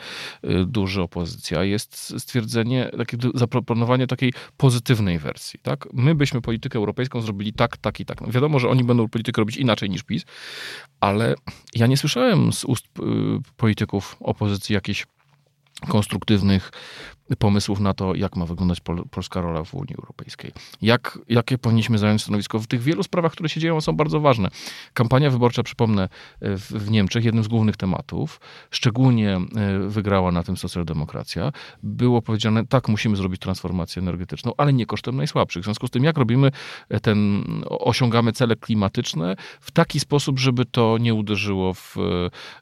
e, 0.42 0.64
duży 0.64 1.02
opozycja, 1.02 1.64
jest 1.64 2.20
stwierdzenie, 2.20 2.90
takie 2.98 3.16
zaproponowanie 3.34 4.06
takiej 4.06 4.32
pozytywnej 4.56 5.18
wersji. 5.18 5.60
Tak? 5.62 5.88
My 5.92 6.14
byśmy 6.14 6.40
politykę 6.40 6.78
europejską 6.78 7.20
zrobili 7.20 7.52
tak, 7.52 7.76
tak 7.76 8.00
i 8.00 8.04
tak. 8.04 8.20
No 8.20 8.28
wiadomo, 8.30 8.58
że 8.58 8.68
oni 8.68 8.84
będą 8.84 9.08
politykę 9.08 9.40
robić 9.42 9.56
inaczej 9.56 9.90
niż 9.90 10.02
PiS, 10.02 10.24
ale 11.00 11.34
ja 11.74 11.86
nie 11.86 11.96
słyszałem 11.96 12.52
z 12.52 12.64
ust 12.64 12.86
e, 12.86 13.02
polityków 13.56 14.16
opozycji 14.20 14.74
jakiejś 14.74 15.06
konstruktywnych 15.88 16.70
pomysłów 17.38 17.80
na 17.80 17.94
to, 17.94 18.14
jak 18.14 18.36
ma 18.36 18.46
wyglądać 18.46 18.80
pol 18.80 19.04
polska 19.10 19.40
rola 19.40 19.64
w 19.64 19.74
Unii 19.74 19.94
Europejskiej. 19.98 20.52
Jak, 20.82 21.18
jakie 21.28 21.58
powinniśmy 21.58 21.98
zająć 21.98 22.22
stanowisko 22.22 22.58
w 22.58 22.66
tych 22.66 22.82
wielu 22.82 23.02
sprawach, 23.02 23.32
które 23.32 23.48
się 23.48 23.60
dzieją, 23.60 23.80
są 23.80 23.92
bardzo 23.92 24.20
ważne. 24.20 24.48
Kampania 24.94 25.30
wyborcza, 25.30 25.62
przypomnę, 25.62 26.08
w, 26.40 26.72
w 26.72 26.90
Niemczech, 26.90 27.24
jednym 27.24 27.44
z 27.44 27.48
głównych 27.48 27.76
tematów, 27.76 28.40
szczególnie 28.70 29.36
e, 29.36 29.78
wygrała 29.88 30.32
na 30.32 30.42
tym 30.42 30.56
socjaldemokracja, 30.56 31.52
było 31.82 32.22
powiedziane, 32.22 32.66
tak, 32.66 32.88
musimy 32.88 33.16
zrobić 33.16 33.40
transformację 33.40 34.02
energetyczną, 34.02 34.52
ale 34.56 34.72
nie 34.72 34.86
kosztem 34.86 35.16
najsłabszych. 35.16 35.62
W 35.62 35.64
związku 35.64 35.86
z 35.86 35.90
tym, 35.90 36.04
jak 36.04 36.18
robimy 36.18 36.50
ten, 37.02 37.44
osiągamy 37.68 38.32
cele 38.32 38.56
klimatyczne 38.56 39.36
w 39.60 39.70
taki 39.70 40.00
sposób, 40.00 40.38
żeby 40.38 40.64
to 40.64 40.98
nie 40.98 41.14
uderzyło 41.14 41.74
w 41.74 41.96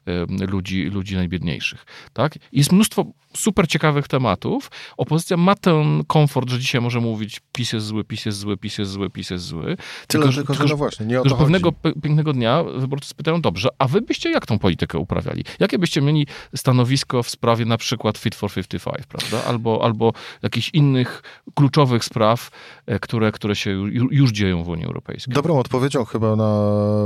e, 0.07 0.45
ludzi, 0.47 0.83
ludzi 0.83 1.15
najbiedniejszych. 1.15 1.85
Tak? 2.13 2.35
Jest 2.51 2.71
mnóstwo 2.71 3.05
super 3.35 3.67
ciekawych 3.67 4.07
tematów, 4.07 4.52
mediów. 4.53 4.71
Opozycja 4.97 5.37
ma 5.37 5.55
ten 5.55 6.03
komfort, 6.07 6.49
że 6.49 6.59
dzisiaj 6.59 6.81
może 6.81 6.99
mówić 6.99 7.41
PiS 7.51 7.73
jest 7.73 7.85
zły, 7.85 8.03
PiS 8.03 8.25
jest 8.25 8.37
zły, 8.37 8.57
PiS 8.57 8.77
jest 8.77 8.91
zły, 8.91 9.09
PiS 9.09 9.29
jest 9.29 9.45
zły. 9.45 9.77
Tylko, 10.07 10.31
że, 10.31 10.43
tylko, 10.43 10.53
że, 10.53 10.65
no 10.65 10.77
właśnie, 10.77 11.05
nie 11.05 11.21
o 11.21 11.29
że 11.29 11.35
pewnego 11.35 11.71
pięknego 12.03 12.33
dnia 12.33 12.63
wyborcy 12.63 13.09
spytają, 13.09 13.41
dobrze, 13.41 13.69
a 13.79 13.87
wy 13.87 14.01
byście 14.01 14.31
jak 14.31 14.45
tą 14.45 14.59
politykę 14.59 14.97
uprawiali? 14.97 15.43
Jakie 15.59 15.79
byście 15.79 16.01
mieli 16.01 16.27
stanowisko 16.55 17.23
w 17.23 17.29
sprawie 17.29 17.65
na 17.65 17.77
przykład 17.77 18.17
Fit 18.17 18.35
for 18.35 18.51
55, 18.53 19.07
prawda? 19.07 19.49
Albo, 19.49 19.79
albo 19.83 20.13
jakichś 20.41 20.69
innych 20.73 21.23
kluczowych 21.55 22.05
spraw, 22.05 22.49
e, 22.85 22.99
które, 22.99 23.31
które 23.31 23.55
się 23.55 23.71
już 24.11 24.31
dzieją 24.31 24.63
w 24.63 24.69
Unii 24.69 24.85
Europejskiej. 24.85 25.33
Dobrą 25.33 25.59
odpowiedzią 25.59 26.05
chyba 26.05 26.35
na, 26.35 26.53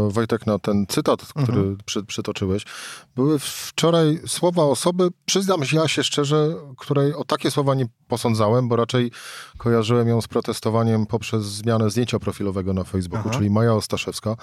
Wojtek, 0.10 0.48
na 0.48 0.60
ten 0.60 0.86
cytat, 0.88 1.26
który 1.26 1.58
mhm. 1.58 1.78
przy, 1.86 2.04
przytoczyłeś, 2.04 2.64
były 3.16 3.40
wczoraj 3.40 4.20
słowa 4.28 4.64
osoby, 4.64 5.10
przyznam 5.26 5.66
się, 5.66 5.78
ja 5.78 5.88
się 5.88 6.04
szczerze, 6.04 6.56
której 6.78 7.14
o 7.14 7.24
takie 7.38 7.52
słowa 7.52 7.76
nie 7.76 7.86
posądzałem, 8.08 8.68
bo 8.68 8.76
raczej 8.76 9.12
kojarzyłem 9.58 10.08
ją 10.08 10.22
z 10.22 10.28
protestowaniem 10.28 11.06
poprzez 11.06 11.44
zmianę 11.44 11.90
zdjęcia 11.90 12.20
profilowego 12.20 12.74
na 12.74 12.84
Facebooku, 12.84 13.30
Aha. 13.30 13.38
czyli 13.38 13.50
Maja 13.50 13.74
Ostaszewska, 13.74 14.36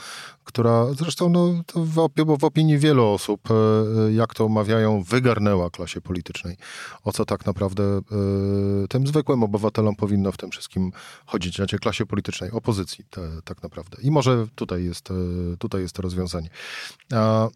która 0.45 0.87
zresztą 0.93 1.29
no, 1.29 1.63
w, 1.75 2.09
w 2.39 2.45
opinii 2.45 2.79
wielu 2.79 3.07
osób, 3.07 3.41
e, 3.51 4.13
jak 4.13 4.35
to 4.35 4.49
mawiają, 4.49 5.03
wygarnęła 5.03 5.71
klasie 5.71 6.01
politycznej. 6.01 6.57
O 7.05 7.13
co 7.13 7.25
tak 7.25 7.47
naprawdę 7.47 7.83
e, 7.85 8.89
tym 8.89 9.07
zwykłym 9.07 9.43
obywatelom 9.43 9.97
powinno 9.97 10.33
w 10.33 10.37
tym 10.37 10.51
wszystkim 10.51 10.93
chodzić, 11.27 11.57
znaczy 11.57 11.79
klasie 11.79 12.07
politycznej, 12.07 12.51
opozycji 12.51 13.05
te, 13.11 13.21
tak 13.45 13.63
naprawdę. 13.63 13.97
I 14.03 14.11
może 14.11 14.47
tutaj 14.55 14.85
jest, 14.85 15.11
e, 15.11 15.15
tutaj 15.59 15.81
jest 15.81 15.95
to 15.95 16.03
rozwiązanie. 16.03 16.49
A 17.13 17.49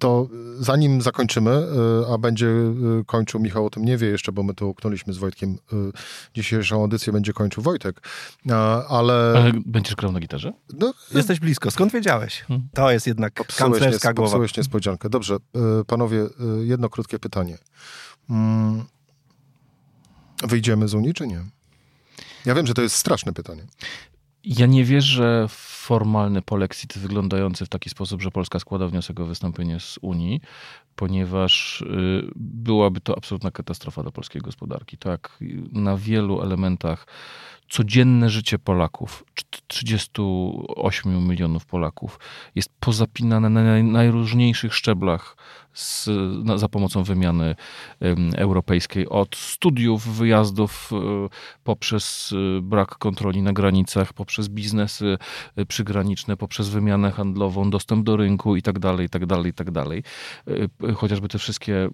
to 0.00 0.28
zanim 0.58 1.02
zakończymy, 1.02 1.50
y, 1.50 2.12
a 2.14 2.18
będzie 2.18 2.46
y, 2.46 3.04
kończył, 3.06 3.40
Michał 3.40 3.66
o 3.66 3.70
tym 3.70 3.84
nie 3.84 3.96
wie 3.96 4.06
jeszcze, 4.06 4.32
bo 4.32 4.42
my 4.42 4.54
to 4.54 4.66
uknęliśmy 4.66 5.12
z 5.12 5.18
Wojtkiem, 5.18 5.50
y, 5.50 5.76
dzisiejszą 6.34 6.80
audycję 6.80 7.12
będzie 7.12 7.32
kończył 7.32 7.62
Wojtek, 7.62 8.00
ale... 8.88 9.32
Ale 9.36 9.52
będziesz 9.66 9.94
grał 9.94 10.12
na 10.12 10.20
gitarze? 10.20 10.52
No, 10.78 10.94
Jesteś 11.14 11.40
blisko. 11.40 11.70
Skąd 11.70 11.92
wiedziałeś? 11.92 12.40
Hmm. 12.40 12.68
To 12.74 12.90
jest 12.90 13.06
jednak 13.06 13.32
popsułeś 13.34 13.72
kanclerska 13.72 14.08
nie, 14.08 14.14
głowa. 14.14 14.30
Popsułeś 14.30 14.56
niespodziankę. 14.56 15.10
Dobrze, 15.10 15.36
panowie, 15.86 16.26
jedno 16.60 16.88
krótkie 16.88 17.18
pytanie. 17.18 17.58
Mm, 18.30 18.84
wyjdziemy 20.42 20.88
z 20.88 20.94
Unii, 20.94 21.14
czy 21.14 21.26
nie? 21.26 21.44
Ja 22.46 22.54
wiem, 22.54 22.66
że 22.66 22.74
to 22.74 22.82
jest 22.82 22.96
straszne 22.96 23.32
pytanie. 23.32 23.62
Ja 24.44 24.66
nie 24.66 24.84
wierzę 24.84 25.46
w 25.48 25.52
formalny 25.52 26.42
polexit 26.42 26.98
wyglądający 26.98 27.66
w 27.66 27.68
taki 27.68 27.90
sposób, 27.90 28.22
że 28.22 28.30
Polska 28.30 28.58
składa 28.58 28.86
wniosek 28.86 29.20
o 29.20 29.26
wystąpienie 29.26 29.80
z 29.80 29.98
Unii, 30.02 30.40
ponieważ 30.96 31.80
y, 31.80 32.30
byłaby 32.36 33.00
to 33.00 33.16
absolutna 33.16 33.50
katastrofa 33.50 34.02
dla 34.02 34.10
polskiej 34.10 34.42
gospodarki. 34.42 34.98
Tak, 34.98 35.38
na 35.72 35.96
wielu 35.96 36.42
elementach 36.42 37.06
codzienne 37.70 38.30
życie 38.30 38.58
Polaków, 38.58 39.24
38 39.66 41.28
milionów 41.28 41.66
Polaków, 41.66 42.18
jest 42.54 42.70
pozapinane 42.80 43.50
na 43.50 43.82
najróżniejszych 43.82 44.74
szczeblach 44.74 45.36
z, 45.72 46.08
na, 46.44 46.58
za 46.58 46.68
pomocą 46.68 47.02
wymiany 47.02 47.56
europejskiej. 48.36 49.08
Od 49.08 49.36
studiów, 49.36 50.16
wyjazdów, 50.16 50.90
e, 50.92 51.28
poprzez 51.64 52.34
e, 52.58 52.60
brak 52.60 52.88
kontroli 52.98 53.42
na 53.42 53.52
granicach, 53.52 54.12
poprzez 54.12 54.48
biznesy 54.48 55.18
przygraniczne, 55.68 56.36
poprzez 56.36 56.68
wymianę 56.68 57.10
handlową, 57.10 57.70
dostęp 57.70 58.04
do 58.04 58.16
rynku 58.16 58.56
i 58.56 58.62
tak 58.62 58.78
dalej, 58.78 60.02
Chociażby 60.94 61.28
te 61.28 61.38
wszystkie 61.38 61.88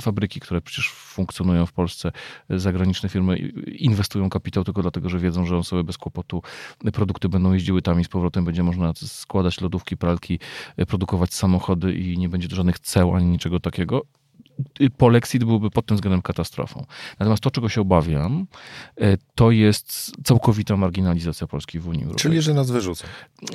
fabryki, 0.00 0.40
które 0.40 0.60
przecież 0.60 0.90
funkcjonują 0.90 1.66
w 1.66 1.72
Polsce, 1.72 2.12
zagraniczne 2.50 3.08
firmy 3.08 3.36
inwestują 3.66 4.30
kapitał 4.30 4.64
tylko 4.64 4.82
dlatego, 4.82 5.08
że 5.08 5.18
wiedzą, 5.18 5.46
że 5.46 5.56
on 5.56 5.64
sobie 5.64 5.84
bez 5.84 5.98
kłopotu 5.98 6.42
produkty 6.92 7.28
będą 7.28 7.52
jeździły 7.52 7.82
tam 7.82 8.00
i 8.00 8.04
z 8.04 8.08
powrotem 8.08 8.44
będzie 8.44 8.62
można 8.62 8.92
składać 8.94 9.60
lodówki, 9.60 9.96
pralki, 9.96 10.38
produkować 10.88 11.34
samochody 11.34 11.94
i 11.94 12.18
nie 12.18 12.28
będzie 12.28 12.48
żadnych 12.56 12.78
ceł 12.78 13.14
ani 13.14 13.26
niczego 13.26 13.60
takiego. 13.60 14.02
Polexit 14.96 15.44
byłby 15.44 15.70
pod 15.70 15.86
tym 15.86 15.96
względem 15.96 16.22
katastrofą. 16.22 16.84
Natomiast 17.18 17.42
to, 17.42 17.50
czego 17.50 17.68
się 17.68 17.80
obawiam, 17.80 18.46
e, 19.00 19.16
to 19.34 19.50
jest 19.50 20.12
całkowita 20.24 20.76
marginalizacja 20.76 21.46
Polski 21.46 21.78
w 21.78 21.88
Unii 21.88 22.02
Europejskiej. 22.02 22.30
Czyli, 22.30 22.42
że 22.42 22.54
nas 22.54 22.70
wyrzucą. 22.70 23.06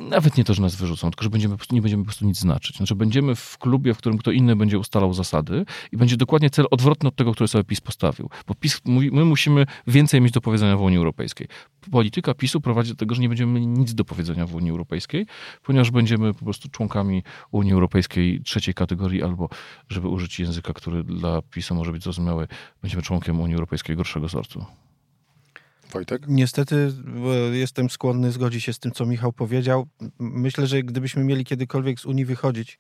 Nawet 0.10 0.38
nie 0.38 0.44
to, 0.44 0.54
że 0.54 0.62
nas 0.62 0.76
wyrzucą, 0.76 1.12
tylko 1.12 1.24
że 1.24 1.30
będziemy, 1.30 1.56
nie 1.72 1.82
będziemy 1.82 2.04
po 2.04 2.08
prostu 2.08 2.26
nic 2.26 2.40
znaczyć. 2.40 2.78
Znaczy 2.78 2.96
będziemy 2.96 3.36
w 3.36 3.58
klubie, 3.58 3.94
w 3.94 3.98
którym 3.98 4.18
kto 4.18 4.32
inny 4.32 4.56
będzie 4.56 4.80
ustalał 4.80 5.14
zasady 5.14 5.66
i 5.92 5.98
będzie 5.98 6.18
dokładnie 6.18 6.50
cel 6.50 6.66
odwrotny 6.72 7.10
od 7.10 7.16
tego, 7.16 7.34
który 7.34 7.48
sobie 7.48 7.64
PiS 7.64 7.82
postawił. 7.82 8.30
Bo 8.48 8.56
PiS, 8.56 8.82
my 8.86 9.26
musimy 9.26 9.66
więcej 9.88 10.22
mieć 10.22 10.34
do 10.34 10.42
powiedzenia 10.42 10.78
w 10.78 10.82
Unii 10.82 10.98
Europejskiej 10.98 11.48
polityka 11.92 12.34
PiSu 12.34 12.62
prowadzi 12.62 12.92
do 12.92 12.96
tego, 12.96 13.16
że 13.16 13.22
nie 13.22 13.30
będziemy 13.30 13.54
mieli 13.54 13.68
nic 13.68 13.94
do 13.94 14.06
powiedzenia 14.06 14.46
w 14.46 14.56
Unii 14.56 14.72
Europejskiej, 14.72 15.26
ponieważ 15.64 15.92
będziemy 15.92 16.34
po 16.34 16.46
prostu 16.46 16.70
członkami 16.70 17.24
Unii 17.52 17.74
Europejskiej 17.74 18.42
trzeciej 18.42 18.74
kategorii, 18.74 19.24
albo 19.24 19.50
żeby 19.90 20.08
użyć 20.08 20.40
języka, 20.40 20.74
który 20.74 20.87
dla 21.04 21.42
PiSu 21.42 21.76
może 21.76 21.92
być 21.92 22.04
zrozumiały, 22.04 22.48
będziemy 22.82 23.04
członkiem 23.04 23.40
Unii 23.40 23.56
Europejskiej 23.56 23.96
gorszego 23.96 24.30
sortu. 24.30 24.66
Wojtek? 25.92 26.22
Niestety 26.28 26.94
jestem 27.52 27.90
skłonny 27.90 28.32
zgodzić 28.32 28.64
się 28.64 28.74
z 28.74 28.80
tym, 28.80 28.92
co 28.92 29.06
Michał 29.06 29.34
powiedział. 29.34 29.88
Myślę, 30.20 30.68
że 30.68 30.84
gdybyśmy 30.84 31.24
mieli 31.24 31.46
kiedykolwiek 31.46 32.00
z 32.00 32.06
Unii 32.06 32.26
wychodzić, 32.26 32.80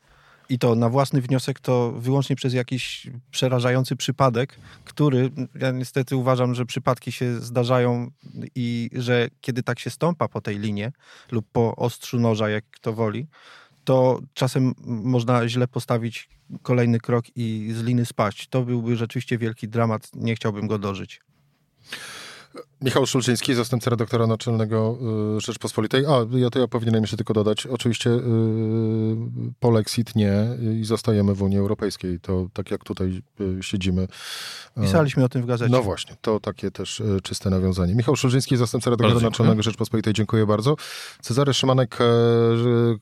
i 0.49 0.59
to 0.59 0.75
na 0.75 0.89
własny 0.89 1.21
wniosek, 1.21 1.59
to 1.59 1.91
wyłącznie 1.91 2.35
przez 2.35 2.53
jakiś 2.53 3.07
przerażający 3.31 3.95
przypadek, 3.95 4.59
który 4.83 5.31
ja 5.55 5.71
niestety 5.71 6.15
uważam, 6.15 6.55
że 6.55 6.65
przypadki 6.65 7.11
się 7.11 7.39
zdarzają 7.41 8.11
i 8.55 8.89
że 8.93 9.29
kiedy 9.41 9.63
tak 9.63 9.79
się 9.79 9.89
stąpa 9.89 10.27
po 10.27 10.41
tej 10.41 10.59
linie 10.59 10.91
lub 11.31 11.45
po 11.51 11.75
ostrzu 11.75 12.19
noża, 12.19 12.49
jak 12.49 12.65
kto 12.71 12.93
woli, 12.93 13.27
to 13.87 14.19
czasem 14.33 14.73
można 14.85 15.49
źle 15.49 15.67
postawić 15.67 16.29
kolejny 16.61 16.99
krok 16.99 17.25
i 17.35 17.73
z 17.75 17.83
liny 17.83 18.05
spaść. 18.05 18.47
To 18.47 18.61
byłby 18.61 18.95
rzeczywiście 18.95 19.37
wielki 19.37 19.67
dramat, 19.67 20.09
nie 20.13 20.35
chciałbym 20.35 20.67
go 20.67 20.79
dożyć. 20.79 21.21
Michał 22.81 23.05
Szulczyński, 23.05 23.53
zastępca 23.53 23.89
redaktora 23.89 24.27
naczelnego 24.27 24.97
y, 25.37 25.41
Rzeczpospolitej. 25.41 26.05
A, 26.05 26.37
ja 26.37 26.49
to 26.49 26.59
ja 26.59 26.67
powinienem 26.67 27.03
jeszcze 27.03 27.17
tylko 27.17 27.33
dodać. 27.33 27.65
Oczywiście 27.65 28.09
y, 28.09 28.21
polexit 29.59 30.15
nie 30.15 30.33
i 30.81 30.85
zostajemy 30.85 31.33
w 31.33 31.41
Unii 31.41 31.57
Europejskiej. 31.57 32.19
To 32.19 32.47
tak 32.53 32.71
jak 32.71 32.83
tutaj 32.83 33.21
y, 33.41 33.63
siedzimy. 33.63 34.07
Pisaliśmy 34.81 35.23
o 35.23 35.29
tym 35.29 35.41
w 35.41 35.45
gazecie. 35.45 35.71
No 35.71 35.83
właśnie, 35.83 36.15
to 36.21 36.39
takie 36.39 36.71
też 36.71 37.03
czyste 37.23 37.49
nawiązanie. 37.49 37.95
Michał 37.95 38.15
Szulczyński, 38.15 38.57
zastępca 38.57 38.89
redaktora 38.89 39.21
naczelnego 39.21 39.63
Rzeczpospolitej. 39.63 40.13
Dziękuję 40.13 40.45
bardzo. 40.45 40.75
Cezary 41.21 41.53
Szymanek, 41.53 41.97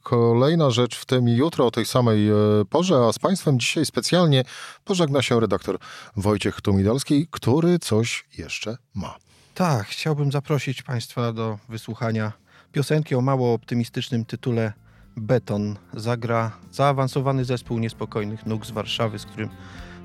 kolejna 0.04 0.72
rzecz 0.72 0.98
w 0.98 1.06
tym 1.06 1.28
jutro 1.28 1.66
o 1.66 1.72
tej 1.72 1.86
samej 1.86 2.30
porze, 2.70 2.96
a 2.96 3.14
z 3.14 3.20
Państwem 3.20 3.60
dzisiaj 3.60 3.86
specjalnie 3.86 4.44
pożegna 4.86 5.22
się 5.22 5.40
redaktor 5.40 5.78
Wojciech 6.16 6.62
Tumidalski, 6.62 7.28
który 7.32 7.80
coś 7.80 8.26
jeszcze 8.38 8.78
ma. 8.94 9.26
Tak, 9.56 9.88
chciałbym 9.88 10.32
zaprosić 10.32 10.82
Państwa 10.82 11.34
do 11.34 11.60
wysłuchania 11.70 12.32
piosenki 12.72 13.16
o 13.16 13.22
mało 13.22 13.54
optymistycznym 13.54 14.26
tytule 14.26 14.74
Beton. 15.18 15.76
Zagra 15.94 16.52
zaawansowany 16.72 17.46
zespół 17.46 17.80
niespokojnych 17.80 18.46
nóg 18.46 18.66
z 18.66 18.72
Warszawy, 18.72 19.20
z 19.20 19.26
którym 19.26 19.50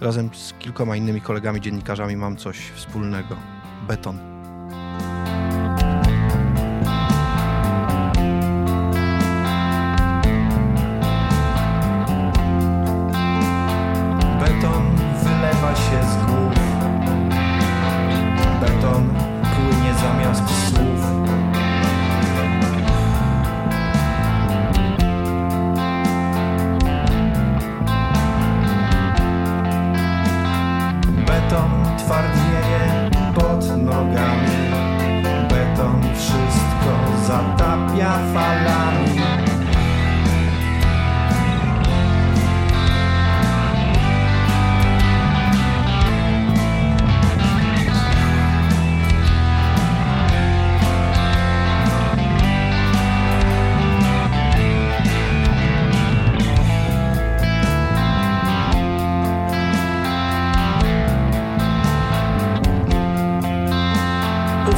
razem 0.01 0.31
z 0.35 0.55
kilkoma 0.59 0.97
innymi 0.97 1.21
kolegami 1.21 1.61
dziennikarzami 1.61 2.17
mam 2.17 2.37
coś 2.37 2.59
wspólnego. 2.59 3.37
Beton. 3.89 4.19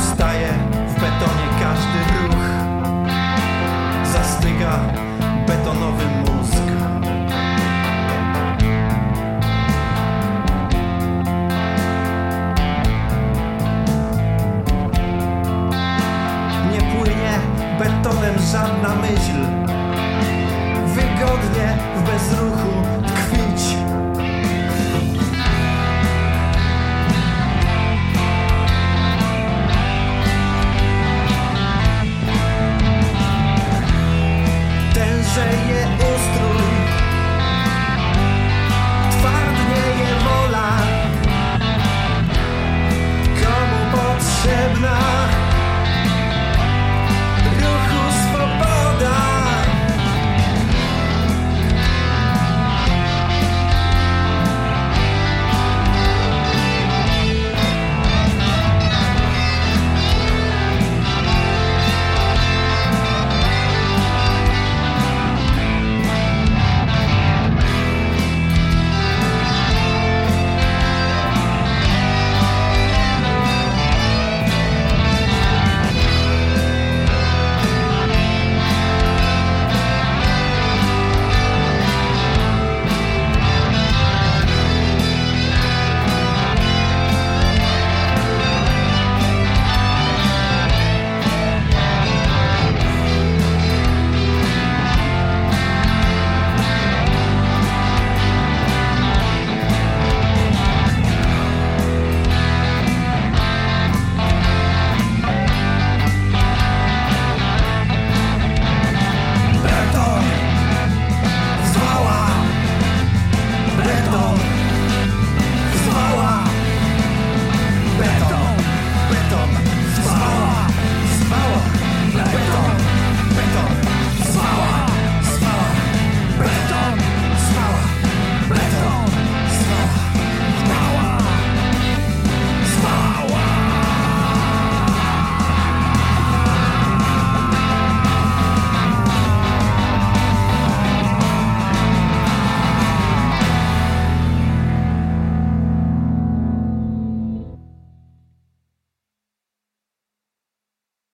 ustaje 0.02 0.48
w 0.88 0.94
betonie 0.94 1.46
każdy 1.60 1.98
ruch. 2.22 2.44
Zastyga 4.12 4.78
betonowy 5.46 6.04
mózg. 6.06 6.64
Nie 16.72 16.80
płynie 16.80 17.32
betonem 17.78 18.34
żadna 18.52 18.94
myśl. 19.02 19.46
Wygodnie 20.86 21.76
w 21.96 22.02
bezruchu 22.02 22.71